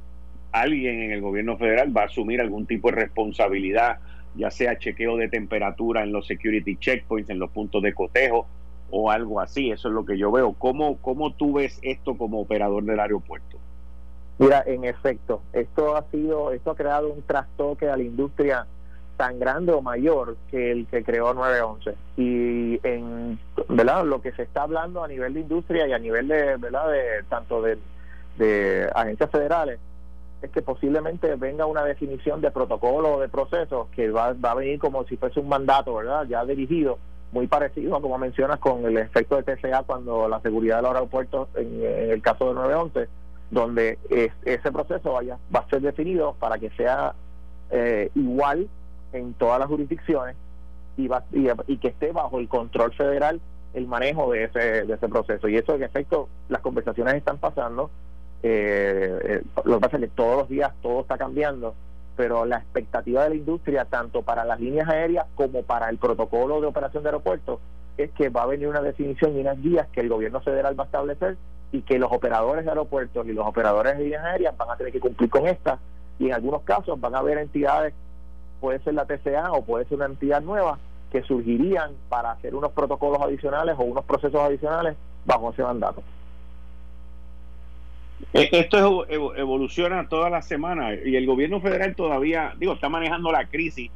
[0.52, 4.00] alguien en el gobierno federal va a asumir algún tipo de responsabilidad,
[4.34, 8.46] ya sea chequeo de temperatura en los security checkpoints, en los puntos de cotejo
[8.90, 9.70] o algo así.
[9.70, 10.52] Eso es lo que yo veo.
[10.54, 13.58] ¿Cómo, cómo tú ves esto como operador del aeropuerto?
[14.38, 18.66] Mira, en efecto, esto ha sido, esto ha creado un trastoque a la industria
[19.18, 23.38] tan grande o mayor que el que creó 911 y en
[23.68, 26.90] verdad lo que se está hablando a nivel de industria y a nivel de verdad
[26.90, 27.76] de tanto de,
[28.38, 29.78] de agencias federales
[30.42, 34.54] es que posiblemente venga una definición de protocolo o de proceso que va, va a
[34.54, 36.98] venir como si fuese un mandato verdad ya dirigido
[37.32, 41.48] muy parecido a como mencionas con el efecto de TCA cuando la seguridad del aeropuerto
[41.54, 43.08] en, en el caso de 911
[43.50, 43.98] donde
[44.44, 47.14] ese proceso vaya va a ser definido para que sea
[47.70, 48.68] eh, igual
[49.12, 50.36] en todas las jurisdicciones
[50.96, 53.40] y, y, que esté bajo el control federal
[53.74, 55.48] el manejo de ese, de ese proceso.
[55.48, 57.90] Y eso, en efecto, las conversaciones están pasando.
[58.42, 61.74] Eh, eh, lo que pasa es que todos los días todo está cambiando,
[62.16, 66.60] pero la expectativa de la industria, tanto para las líneas aéreas como para el protocolo
[66.60, 67.60] de operación de aeropuertos,
[67.96, 70.84] es que va a venir una definición y unas guías que el gobierno federal va
[70.84, 71.36] a establecer
[71.72, 74.92] y que los operadores de aeropuertos y los operadores de líneas aéreas van a tener
[74.92, 75.78] que cumplir con esta
[76.18, 77.94] y en algunos casos van a haber entidades
[78.60, 80.78] puede ser la TCA o puede ser una entidad nueva
[81.10, 86.02] que surgirían para hacer unos protocolos adicionales o unos procesos adicionales bajo ese mandato.
[88.32, 93.46] Eh, esto evoluciona toda la semana y el gobierno federal todavía, digo, está manejando la
[93.46, 93.90] crisis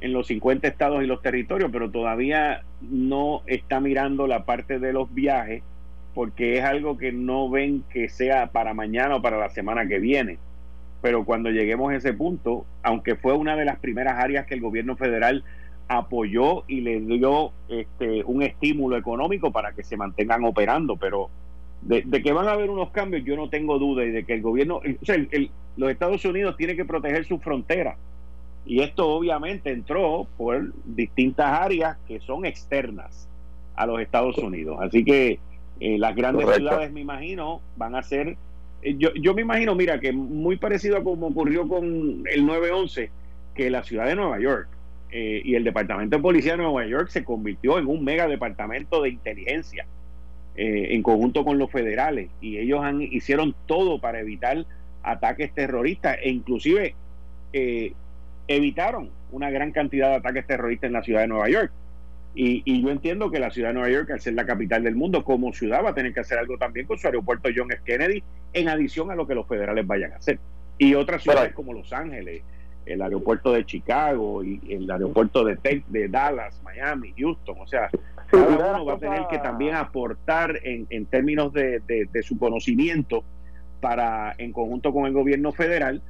[0.00, 4.92] en los 50 estados y los territorios, pero todavía no está mirando la parte de
[4.92, 5.62] los viajes
[6.14, 9.98] porque es algo que no ven que sea para mañana o para la semana que
[9.98, 10.38] viene.
[11.00, 14.60] Pero cuando lleguemos a ese punto, aunque fue una de las primeras áreas que el
[14.60, 15.44] gobierno federal
[15.86, 21.30] apoyó y le dio este, un estímulo económico para que se mantengan operando, pero
[21.82, 24.42] de, que van a haber unos cambios yo no tengo duda y de que el
[24.42, 25.16] gobierno, o sea,
[25.76, 27.96] los Estados Unidos tiene que proteger sus fronteras
[28.66, 33.28] y esto obviamente entró por distintas áreas que son externas
[33.76, 35.38] a los Estados Unidos, así que
[35.80, 38.36] eh, las grandes ciudades me imagino van a ser
[38.82, 43.10] eh, yo, yo me imagino, mira, que muy parecido a como ocurrió con el 911,
[43.54, 44.68] que la ciudad de Nueva York
[45.10, 49.02] eh, y el Departamento de Policía de Nueva York se convirtió en un mega departamento
[49.02, 49.86] de inteligencia
[50.58, 54.66] eh, en conjunto con los federales y ellos han, hicieron todo para evitar
[55.02, 56.94] ataques terroristas e inclusive
[58.46, 61.70] evitaron una gran cantidad de ataques terroristas en la ciudad de Nueva York.
[62.34, 65.24] Y, yo entiendo que la ciudad de Nueva York, al ser la capital del mundo,
[65.24, 67.82] como ciudad va a tener que hacer algo también con su aeropuerto John F.
[67.84, 70.38] Kennedy, en adición a lo que los federales vayan a hacer.
[70.78, 72.42] Y otras ciudades como Los Ángeles,
[72.88, 77.90] el aeropuerto de Chicago y el aeropuerto de, de Dallas, Miami, Houston, o sea,
[78.30, 83.24] cada uno va a tener que también aportar en, en términos de, de, su conocimiento
[83.80, 86.02] para, en conjunto con el gobierno federal,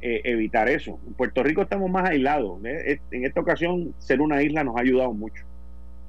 [0.00, 0.98] eh, evitar eso.
[1.06, 2.64] En Puerto Rico estamos más aislados.
[2.64, 3.00] ¿eh?
[3.10, 5.42] En esta ocasión, ser una isla nos ha ayudado mucho.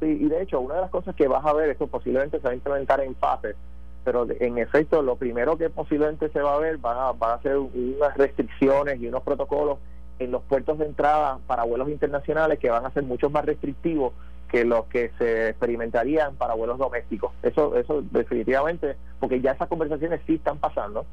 [0.01, 2.43] Sí, y de hecho, una de las cosas que vas a ver, esto posiblemente se
[2.43, 3.55] va a implementar en fases,
[4.03, 7.41] pero en efecto, lo primero que posiblemente se va a ver van a, van a
[7.41, 9.79] ser unas restricciones y unos protocolos
[10.19, 14.13] en los puertos de entrada para vuelos internacionales que van a ser mucho más restrictivos
[14.49, 17.31] que los que se experimentarían para vuelos domésticos.
[17.43, 21.05] Eso, eso definitivamente, porque ya esas conversaciones sí están pasando.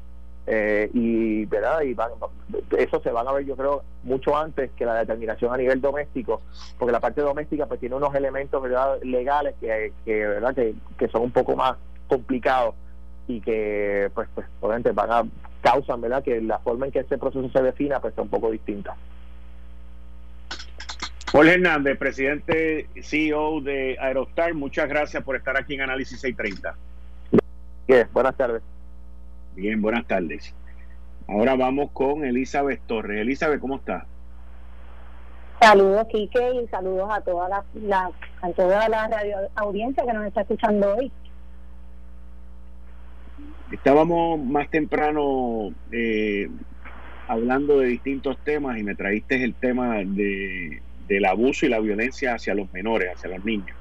[0.45, 2.11] Eh, y verdad y van,
[2.77, 6.41] eso se van a ver yo creo mucho antes que la determinación a nivel doméstico
[6.77, 11.07] porque la parte doméstica pues tiene unos elementos verdad legales que, que verdad que, que
[11.07, 11.77] son un poco más
[12.09, 12.75] complicados
[13.25, 15.23] y que pues pues obviamente van a
[15.63, 18.51] causan verdad que la forma en que ese proceso se defina pues sea un poco
[18.51, 18.95] distinta
[21.33, 26.75] Jorge Hernández, presidente CEO de Aerostar, muchas gracias por estar aquí en Análisis 630.
[27.87, 28.61] Bien, buenas tardes.
[29.55, 30.53] Bien, buenas tardes.
[31.27, 33.21] Ahora vamos con Elizabeth Torres.
[33.21, 34.05] Elizabeth, ¿cómo está?
[35.59, 38.11] Saludos, Quique, y saludos a toda la, la,
[38.43, 41.11] a toda la radio audiencia que nos está escuchando hoy.
[43.71, 46.47] Estábamos más temprano eh,
[47.27, 52.35] hablando de distintos temas y me traíste el tema de, del abuso y la violencia
[52.35, 53.75] hacia los menores, hacia los niños.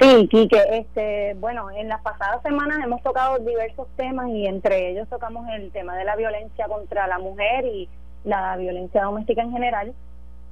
[0.00, 5.08] Sí, Quique, este, bueno, en las pasadas semanas hemos tocado diversos temas y entre ellos
[5.08, 7.88] tocamos el tema de la violencia contra la mujer y
[8.24, 9.94] la violencia doméstica en general,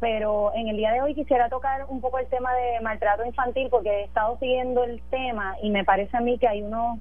[0.01, 3.69] pero en el día de hoy quisiera tocar un poco el tema de maltrato infantil
[3.71, 6.99] porque he estado siguiendo el tema y me parece a mí que hay unos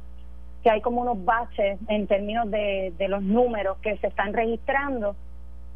[0.62, 5.16] que hay como unos baches en términos de, de los números que se están registrando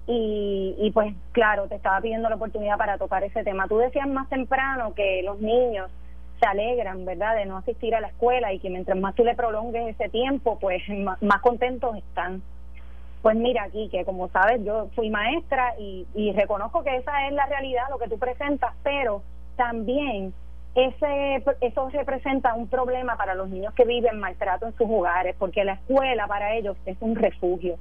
[0.08, 3.68] y, y pues claro, te estaba pidiendo la oportunidad para tocar ese tema.
[3.68, 5.90] Tú decías más temprano que los niños
[6.40, 9.36] se alegran, ¿verdad?, de no asistir a la escuela y que mientras más tú le
[9.36, 10.82] prolongues ese tiempo, pues
[11.22, 12.42] más, contentos están.
[13.24, 17.34] Pues mira, aquí que como sabes, yo fui maestra y, y reconozco que esa es
[17.34, 19.24] la realidad, lo que tú presentas, pero
[19.56, 20.34] también
[20.76, 25.64] ese eso representa un problema para los niños que viven maltrato en sus hogares, porque
[25.64, 27.78] la escuela para ellos es un refugio.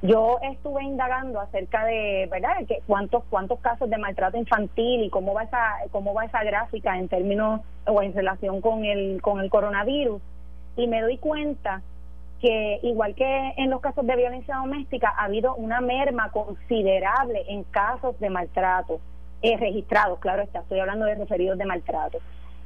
[0.00, 5.34] Yo estuve indagando acerca de, ¿verdad?, que cuántos cuántos casos de maltrato infantil y cómo
[5.34, 9.50] va esa cómo va esa gráfica en términos o en relación con el con el
[9.50, 10.22] coronavirus
[10.78, 11.82] y me doy cuenta
[12.40, 17.64] que igual que en los casos de violencia doméstica ha habido una merma considerable en
[17.64, 19.00] casos de maltrato
[19.42, 22.18] eh, registrados, claro está, estoy hablando de referidos de maltrato.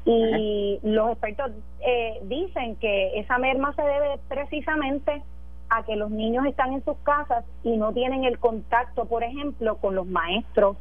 [0.04, 5.22] Y los expertos eh, dicen que esa merma se debe precisamente
[5.68, 9.76] a que los niños están en sus casas y no tienen el contacto, por ejemplo,
[9.76, 10.76] con los maestros,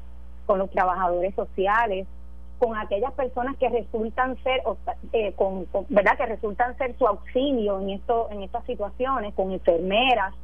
[0.46, 2.08] con los trabajadores sociales,
[2.62, 4.62] con aquellas personas que resultan ser,
[5.14, 10.36] eh, con, verdad, que resultan ser su auxilio en esto, en estas situaciones, con enfermeras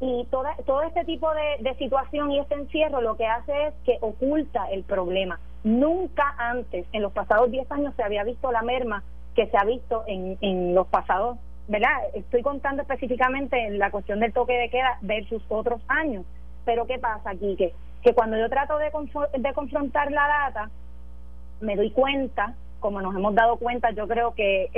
[0.00, 3.98] y toda, todo este tipo de, situación y este encierro lo que hace es que
[4.02, 5.40] oculta el problema.
[5.64, 9.02] Nunca antes, en los pasados 10 años, se había visto la merma
[9.34, 11.96] que se ha visto en, en los pasados ¿verdad?
[12.14, 16.24] Estoy contando específicamente la cuestión del toque de queda versus otros años.
[16.64, 17.56] Pero ¿qué pasa aquí?
[17.56, 17.72] Que,
[18.02, 18.92] que cuando yo trato de,
[19.38, 20.70] de confrontar la data,
[21.62, 24.68] me doy cuenta, como nos hemos dado cuenta, yo creo que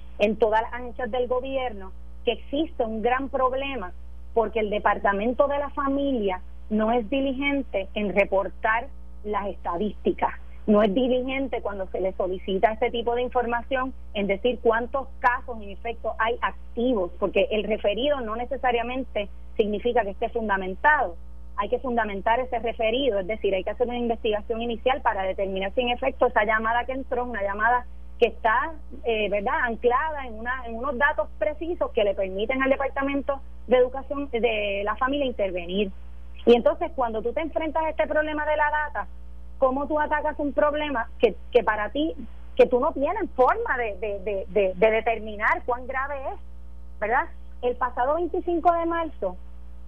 [0.18, 1.92] en todas las anchas del gobierno,
[2.24, 3.92] que existe un gran problema
[4.34, 8.88] porque el Departamento de la Familia no es diligente en reportar
[9.24, 10.34] las estadísticas
[10.70, 15.60] no es diligente cuando se le solicita este tipo de información en decir cuántos casos
[15.60, 21.16] en efecto hay activos, porque el referido no necesariamente significa que esté fundamentado.
[21.60, 25.74] Hay que fundamentar ese referido, es decir, hay que hacer una investigación inicial para determinar
[25.74, 27.84] si en efecto esa llamada que entró, una llamada
[28.18, 28.72] que está,
[29.04, 33.76] eh, ¿verdad?, anclada en, una, en unos datos precisos que le permiten al Departamento de
[33.76, 35.92] Educación de la Familia intervenir.
[36.46, 39.06] Y entonces, cuando tú te enfrentas a este problema de la data,
[39.58, 42.16] cómo tú atacas un problema que, que para ti,
[42.56, 46.40] que tú no tienes forma de, de, de, de, determinar cuán grave es,
[47.00, 47.26] ¿verdad?
[47.60, 49.36] El pasado 25 de marzo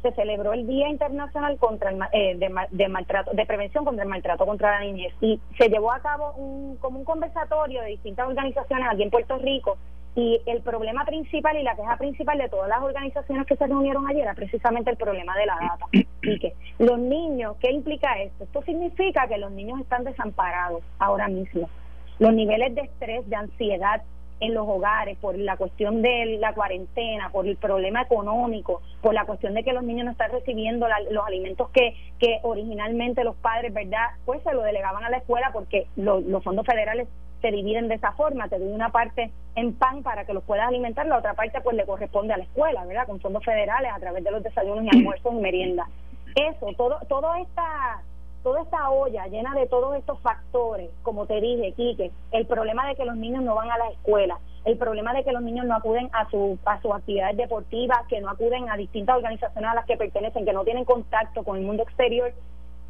[0.03, 2.37] se celebró el Día Internacional contra el, eh,
[2.71, 6.33] de, maltrato, de prevención contra el maltrato contra la niñez y se llevó a cabo
[6.33, 9.79] un, como un conversatorio de distintas organizaciones aquí en Puerto Rico
[10.15, 14.07] y el problema principal y la queja principal de todas las organizaciones que se reunieron
[14.09, 15.87] ayer era precisamente el problema de la data.
[15.93, 18.45] Y que los niños, ¿qué implica esto?
[18.45, 21.71] Esto significa que los niños están desamparados ahora mismo.
[22.19, 24.03] Los niveles de estrés, de ansiedad
[24.41, 29.25] en los hogares por la cuestión de la cuarentena, por el problema económico, por la
[29.25, 33.73] cuestión de que los niños no están recibiendo los alimentos que, que originalmente los padres,
[33.73, 34.11] ¿verdad?
[34.25, 37.09] Pues se lo delegaban a la escuela porque los fondos federales
[37.43, 40.69] se dividen de esa forma, te doy una parte en pan para que los puedas
[40.69, 43.07] alimentar, la otra parte pues le corresponde a la escuela, ¿verdad?
[43.07, 45.89] Con fondos federales a través de los desayunos y almuerzos y meriendas.
[46.35, 48.03] Eso, todo, todo esta,
[48.43, 52.97] toda esta olla llena de todos estos factores, como te dije, Quique, el problema de
[52.97, 55.77] que los niños no van a la escuela, el problema de que los niños no
[55.77, 59.87] acuden a su a sus actividades deportivas, que no acuden a distintas organizaciones a las
[59.87, 62.33] que pertenecen, que no tienen contacto con el mundo exterior,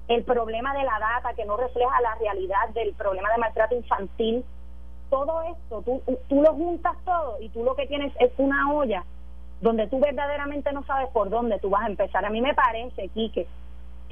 [0.08, 4.44] el problema de la data que no refleja la realidad del problema de maltrato infantil.
[5.10, 9.04] Todo esto, tú, tú lo juntas todo y tú lo que tienes es una olla
[9.60, 12.24] donde tú verdaderamente no sabes por dónde tú vas a empezar.
[12.24, 13.46] A mí me parece, Quique,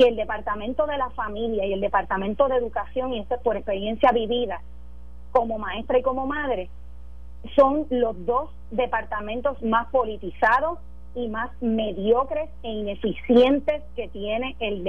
[0.01, 3.59] que el Departamento de la Familia y el Departamento de Educación, y esto es por
[3.59, 4.63] experiencia vivida,
[5.31, 6.71] como maestra y como madre,
[7.55, 10.79] son los dos departamentos más politizados
[11.15, 14.85] y más mediocres e ineficientes que tiene el,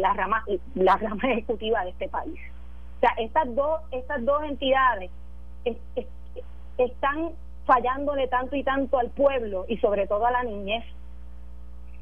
[0.00, 2.40] la rama la rama ejecutiva de este país.
[2.96, 5.12] O sea, estas dos estas dos entidades
[6.76, 7.30] están
[7.66, 10.84] fallándole tanto y tanto al pueblo y sobre todo a la niñez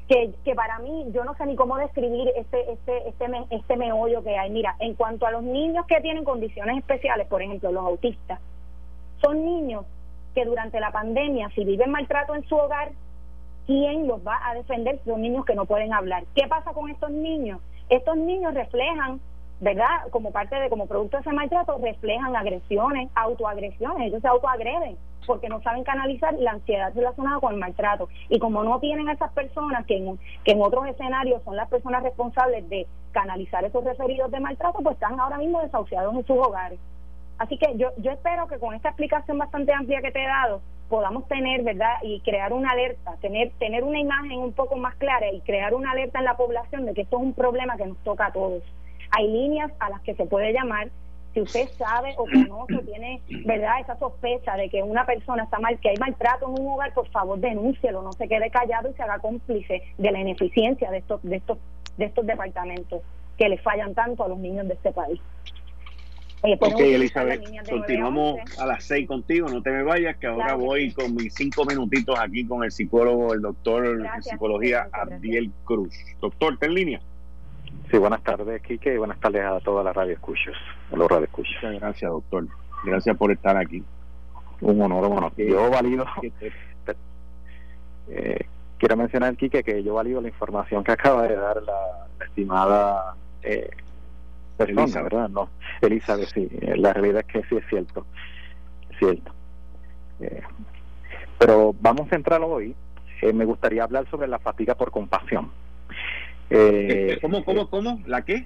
[0.07, 4.23] que, que para mí yo no sé ni cómo describir este este este este meollo
[4.23, 4.49] que hay.
[4.49, 8.39] Mira en cuanto a los niños que tienen condiciones especiales por ejemplo los autistas
[9.21, 9.85] son niños
[10.35, 12.91] que durante la pandemia si viven maltrato en su hogar
[13.65, 16.23] quién los va a defender son niños que no pueden hablar.
[16.35, 19.21] Qué pasa con estos niños estos niños reflejan
[19.59, 24.97] verdad como parte de como producto de ese maltrato reflejan agresiones autoagresiones ellos se autoagreden
[25.25, 28.09] porque no saben canalizar la ansiedad relacionada con el maltrato.
[28.29, 32.03] Y como no tienen esas personas que en, que en otros escenarios son las personas
[32.03, 36.79] responsables de canalizar esos referidos de maltrato, pues están ahora mismo desahuciados en sus hogares.
[37.37, 40.61] Así que yo, yo espero que con esta explicación bastante amplia que te he dado,
[40.89, 41.95] podamos tener, ¿verdad?
[42.03, 45.91] Y crear una alerta, tener, tener una imagen un poco más clara y crear una
[45.91, 48.63] alerta en la población de que esto es un problema que nos toca a todos.
[49.11, 50.89] Hay líneas a las que se puede llamar,
[51.33, 55.59] si usted sabe o conoce o tiene, ¿verdad?, esa sospecha de que una persona está
[55.59, 58.93] mal, que hay maltrato en un hogar, por favor denúncielo, no se quede callado y
[58.93, 61.57] se haga cómplice de la ineficiencia de estos, de estos,
[61.97, 63.01] de estos departamentos
[63.37, 65.19] que le fallan tanto a los niños de este país.
[66.43, 70.91] Eh, ok, Elizabeth, continuamos a las seis contigo, no te me vayas, que ahora voy
[70.91, 75.95] con mis cinco minutitos aquí con el psicólogo, el doctor de psicología, Abdiel Cruz.
[76.19, 77.01] Doctor, ¿está en línea?
[77.89, 80.55] Sí, buenas tardes, Quique, y buenas tardes a toda la radio escuchas,
[80.93, 81.09] a los.
[81.37, 82.47] Muchas gracias, doctor.
[82.83, 83.83] Gracias por estar aquí.
[84.61, 85.33] Un honor.
[85.35, 86.05] Yo valido,
[88.09, 88.45] eh,
[88.77, 93.69] quiero mencionar, Quique, que yo valido la información que acaba de dar la, estimada eh,
[94.57, 95.29] persona, ¿verdad?
[95.29, 95.49] No,
[95.81, 96.47] Elizabeth, sí.
[96.61, 98.05] Eh, la realidad es que sí es cierto.
[98.91, 99.33] Es cierto.
[100.21, 100.41] Eh,
[101.37, 102.75] pero vamos a entrar hoy.
[103.33, 105.49] me gustaría hablar sobre la fatiga por compasión
[106.49, 108.01] eh, ¿Cómo, cómo, cómo?
[108.05, 108.45] ¿La qué?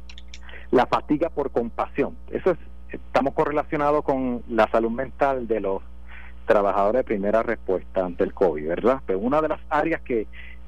[0.72, 2.16] La fatiga por compasión.
[2.32, 2.58] Eso es,
[2.90, 5.82] estamos correlacionados con la salud mental de los
[6.46, 9.02] trabajadores de primera respuesta ante el COVID, ¿verdad?
[9.06, 10.28] Pero una de las áreas que,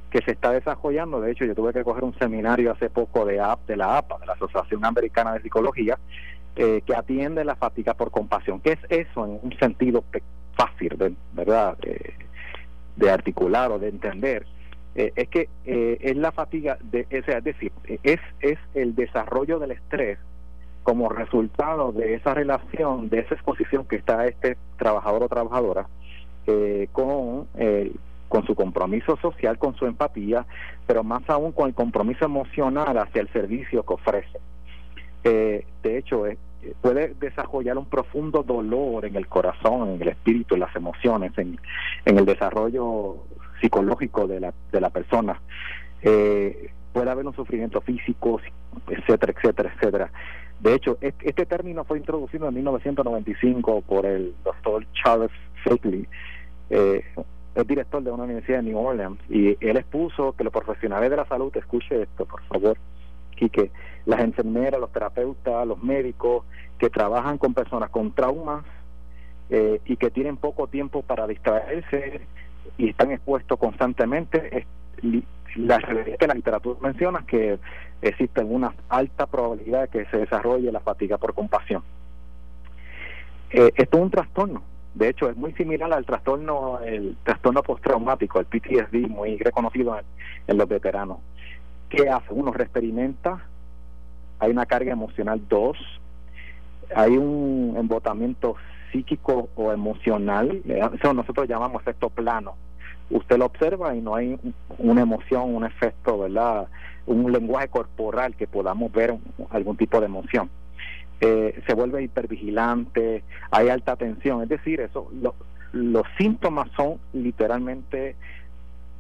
[0.10, 3.40] que se está desarrollando, de hecho yo tuve que coger un seminario hace poco de,
[3.40, 5.98] AP, de la APA, de la Asociación Americana de Psicología,
[6.56, 8.60] eh, que atiende la fatiga por compasión.
[8.60, 10.04] ¿Qué es eso en un sentido
[10.56, 11.78] fácil, de, ¿verdad?
[12.98, 14.46] de articular o de entender?
[14.96, 17.72] Eh, es que eh, es la fatiga, de, es decir,
[18.04, 20.18] es, es el desarrollo del estrés
[20.84, 25.88] como resultado de esa relación, de esa exposición que está este trabajador o trabajadora
[26.48, 27.48] eh, con,
[28.28, 30.46] con su compromiso social, con su empatía,
[30.88, 34.40] pero más aún con el compromiso emocional hacia el servicio que ofrece.
[35.24, 36.24] de hecho,
[36.82, 41.60] puede desarrollar un profundo dolor en el corazón, en el espíritu, en las emociones, en,
[42.06, 43.18] en el desarrollo
[43.62, 45.42] psicológico de la, de la persona.
[46.02, 48.40] Eh, puede haber un sufrimiento físico,
[48.88, 50.12] etcétera, etcétera, etcétera.
[50.60, 55.32] De hecho, este término fue introducido en 1995 por el doctor Charles
[55.64, 56.06] Fakeley,
[56.70, 57.04] eh,
[57.66, 61.26] director de una universidad de New Orleans, y él expuso que los profesionales de la
[61.26, 62.78] salud, escuche esto, por favor,
[63.48, 63.72] que
[64.06, 66.44] las enfermeras, los terapeutas, los médicos
[66.78, 68.66] que trabajan con personas con traumas
[69.50, 72.22] eh, y que tienen poco tiempo para distraerse,
[72.78, 74.66] y están expuestos constantemente.
[75.56, 77.58] La que la literatura menciona que
[78.02, 81.84] existe una alta probabilidad de que se desarrolle la fatiga por compasión.
[83.52, 84.64] Eh, esto es un trastorno.
[84.94, 89.98] De hecho, es muy similar al trastorno, el trastorno postraumático, el PTSD, muy reconocido
[90.48, 91.20] en, los veteranos.
[91.90, 92.28] ¿Qué hace?
[92.32, 93.44] Uno experimenta,
[94.40, 95.78] hay una carga emocional, dos,
[96.96, 98.56] hay un embotamiento
[98.92, 102.56] psíquico o emocional, eso nosotros llamamos efecto plano.
[103.10, 104.40] Usted lo observa y no hay
[104.78, 106.68] una emoción, un efecto, ¿verdad?
[107.08, 109.16] Un lenguaje corporal que podamos ver
[109.50, 110.50] algún tipo de emoción.
[111.22, 115.12] Eh, se vuelve hipervigilante, hay alta tensión, es decir, eso,
[115.74, 118.16] los síntomas son literalmente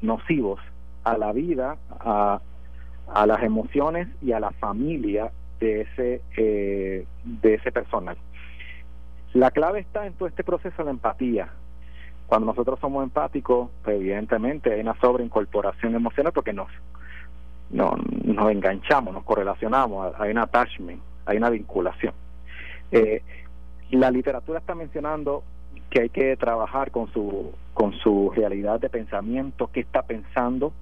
[0.01, 0.59] nocivos
[1.03, 2.41] a la vida, a,
[3.13, 8.17] a las emociones y a la familia de ese eh, de ese personal.
[9.33, 11.49] La clave está en todo este proceso de empatía.
[12.27, 16.69] Cuando nosotros somos empáticos, pues evidentemente hay una sobreincorporación emocional porque nos
[17.69, 22.13] no, nos enganchamos, nos correlacionamos, hay un attachment, hay una vinculación.
[22.91, 23.21] Eh,
[23.91, 25.43] la literatura está mencionando
[25.89, 30.73] que hay que trabajar con su, con su realidad de pensamiento, qué está pensando,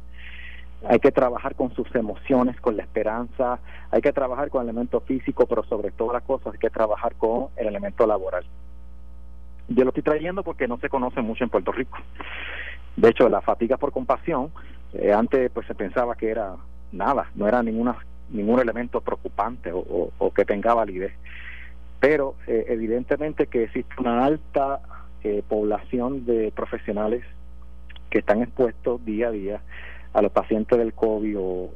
[0.85, 3.59] hay que trabajar con sus emociones, con la esperanza,
[3.91, 7.15] hay que trabajar con el elemento físico, pero sobre todas las cosas hay que trabajar
[7.15, 8.45] con el elemento laboral.
[9.69, 11.97] Yo lo estoy trayendo porque no se conoce mucho en Puerto Rico.
[12.95, 14.51] De hecho, la fatiga por compasión,
[14.93, 16.55] eh, antes pues se pensaba que era
[16.91, 17.97] nada, no era ninguna
[18.29, 21.13] ningún elemento preocupante o, que tenga validez.
[21.99, 24.81] Pero eh, evidentemente que existe una alta
[25.23, 27.23] eh, población de profesionales
[28.09, 29.61] que están expuestos día a día
[30.13, 31.69] a los pacientes del COVID o,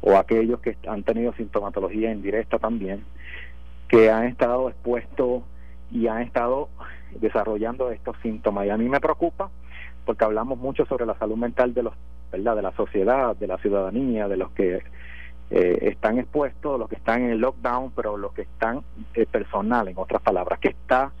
[0.00, 3.04] o aquellos que han tenido sintomatología indirecta también,
[3.88, 5.42] que han estado expuestos
[5.90, 6.68] y han estado
[7.20, 8.66] desarrollando estos síntomas.
[8.66, 9.50] Y a mí me preocupa
[10.04, 11.94] porque hablamos mucho sobre la salud mental de los,
[12.30, 12.56] ¿verdad?
[12.56, 14.82] de la sociedad, de la ciudadanía, de los que
[15.50, 18.82] eh, están expuestos, los que están en el lockdown, pero los que están
[19.14, 21.12] eh, personal, en otras palabras, que está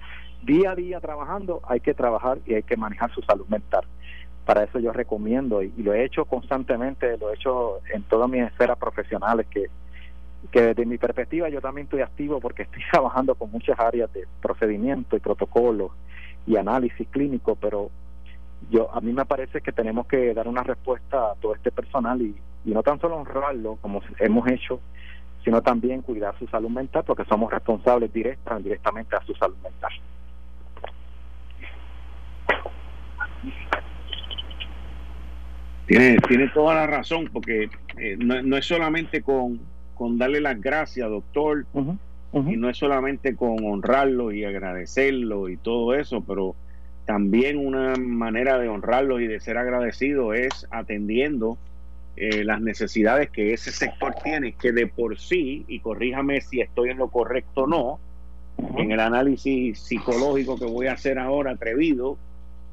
[0.42, 3.84] día a día trabajando, hay que trabajar y hay que manejar su salud mental.
[4.44, 8.42] Para eso yo recomiendo, y, lo he hecho constantemente, lo he hecho en todas mis
[8.42, 9.66] esferas profesionales, que,
[10.50, 14.26] que desde mi perspectiva yo también estoy activo porque estoy trabajando con muchas áreas de
[14.42, 15.92] procedimiento y protocolos
[16.46, 17.90] y análisis clínico, pero
[18.70, 22.20] yo a mí me parece que tenemos que dar una respuesta a todo este personal
[22.20, 24.80] y, y no tan solo honrarlo como hemos hecho,
[25.44, 29.92] sino también cuidar su salud mental porque somos responsables directa directamente a su salud mental.
[35.86, 37.68] Tiene, tiene toda la razón, porque
[37.98, 39.60] eh, no, es solamente con,
[39.94, 41.66] con darle las gracias, doctor,
[42.32, 46.56] y no es solamente con honrarlo y agradecerlo y todo eso, pero
[47.04, 51.58] también una manera de honrarlo y de ser agradecido es atendiendo
[52.16, 56.90] eh, las necesidades que ese sector tiene, que de por sí, y corríjame si estoy
[56.90, 57.98] en lo correcto o no,
[58.78, 62.16] en el análisis psicológico que voy a hacer ahora atrevido,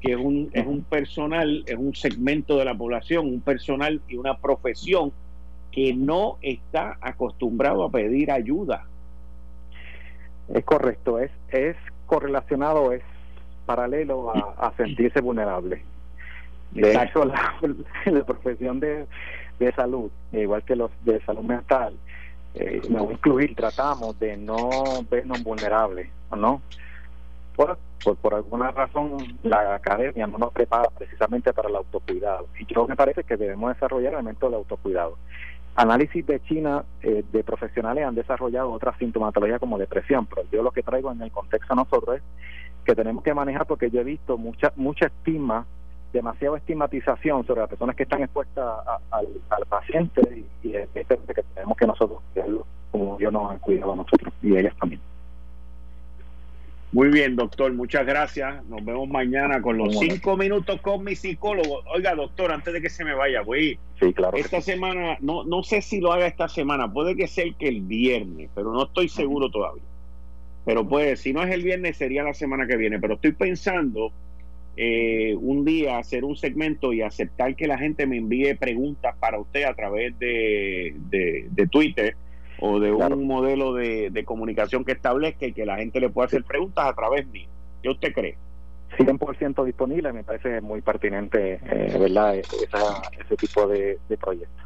[0.02, 4.16] que es un, es un personal, es un segmento de la población, un personal y
[4.16, 5.12] una profesión
[5.70, 8.84] que no está acostumbrado a pedir ayuda.
[10.52, 11.76] Es correcto, es, es
[12.06, 13.02] correlacionado, es
[13.64, 15.84] paralelo a, sentirse vulnerable.
[16.72, 17.54] De hecho, la,
[18.06, 19.06] la profesión de,
[19.60, 21.94] de, salud, igual que los de salud mental,
[22.54, 24.68] eh, a incluir, tratamos de no
[25.08, 26.60] vernos vulnerables, ¿no?
[27.56, 27.78] Por,
[28.20, 32.48] por, alguna razón la academia no nos prepara precisamente para el autocuidado.
[32.58, 35.18] Y yo me parece que debemos desarrollar elementos del autocuidado.
[35.74, 40.70] Análisis de China eh, de profesionales han desarrollado otras sintomatologías como depresión, pero yo lo
[40.70, 42.22] que traigo en el contexto a nosotros es
[42.84, 45.64] que tenemos que manejar porque yo he visto mucha mucha estigma,
[46.12, 48.66] demasiada estigmatización sobre las personas que están expuestas
[49.10, 53.94] al, paciente y, y es que tenemos que nosotros cuidarlo como Dios nos ha cuidado
[53.94, 55.00] a nosotros y ellas también.
[56.92, 58.64] Muy bien, doctor, muchas gracias.
[58.66, 61.82] Nos vemos mañana con los cinco minutos con mi psicólogo.
[61.94, 63.78] Oiga, doctor, antes de que se me vaya, voy.
[63.98, 64.36] Sí, claro.
[64.36, 67.68] Esta semana, no, no sé si lo haga esta semana, puede que sea el que
[67.68, 69.82] el viernes, pero no estoy seguro todavía.
[70.66, 73.00] Pero puede, si no es el viernes, sería la semana que viene.
[73.00, 74.12] Pero estoy pensando
[74.76, 79.38] eh, un día hacer un segmento y aceptar que la gente me envíe preguntas para
[79.38, 82.16] usted a través de, de, Twitter
[82.64, 86.44] o de un modelo de, comunicación que establezca y que la gente le pueda hacer
[86.44, 87.48] preguntas a través mío.
[87.82, 88.36] ¿Qué usted cree?
[88.98, 92.36] 100% disponible, me parece muy pertinente, eh, ¿verdad?
[92.36, 94.64] ese tipo de, de proyectos.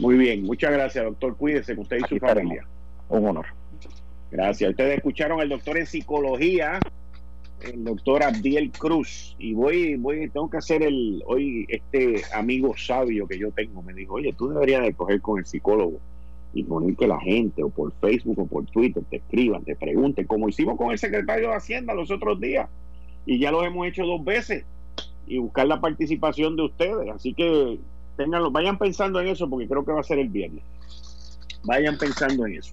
[0.00, 1.36] Muy bien, muchas gracias, doctor.
[1.36, 2.66] Cuídese, usted y su familia.
[3.10, 3.46] Un honor.
[4.30, 4.70] Gracias.
[4.70, 6.80] Ustedes escucharon al doctor en psicología,
[7.60, 9.36] el doctor Abdiel Cruz.
[9.38, 13.92] Y voy, voy, tengo que hacer el, hoy este amigo sabio que yo tengo me
[13.92, 16.00] dijo, oye, tú deberías de coger con el psicólogo
[16.54, 20.26] y poner que la gente o por Facebook o por Twitter te escriban, te pregunten,
[20.26, 22.68] como hicimos con el secretario de Hacienda los otros días.
[23.26, 24.64] Y ya lo hemos hecho dos veces
[25.26, 27.10] y buscar la participación de ustedes.
[27.10, 27.78] Así que
[28.16, 30.62] tenganlo, vayan pensando en eso porque creo que va a ser el viernes.
[31.64, 32.72] Vayan pensando en eso.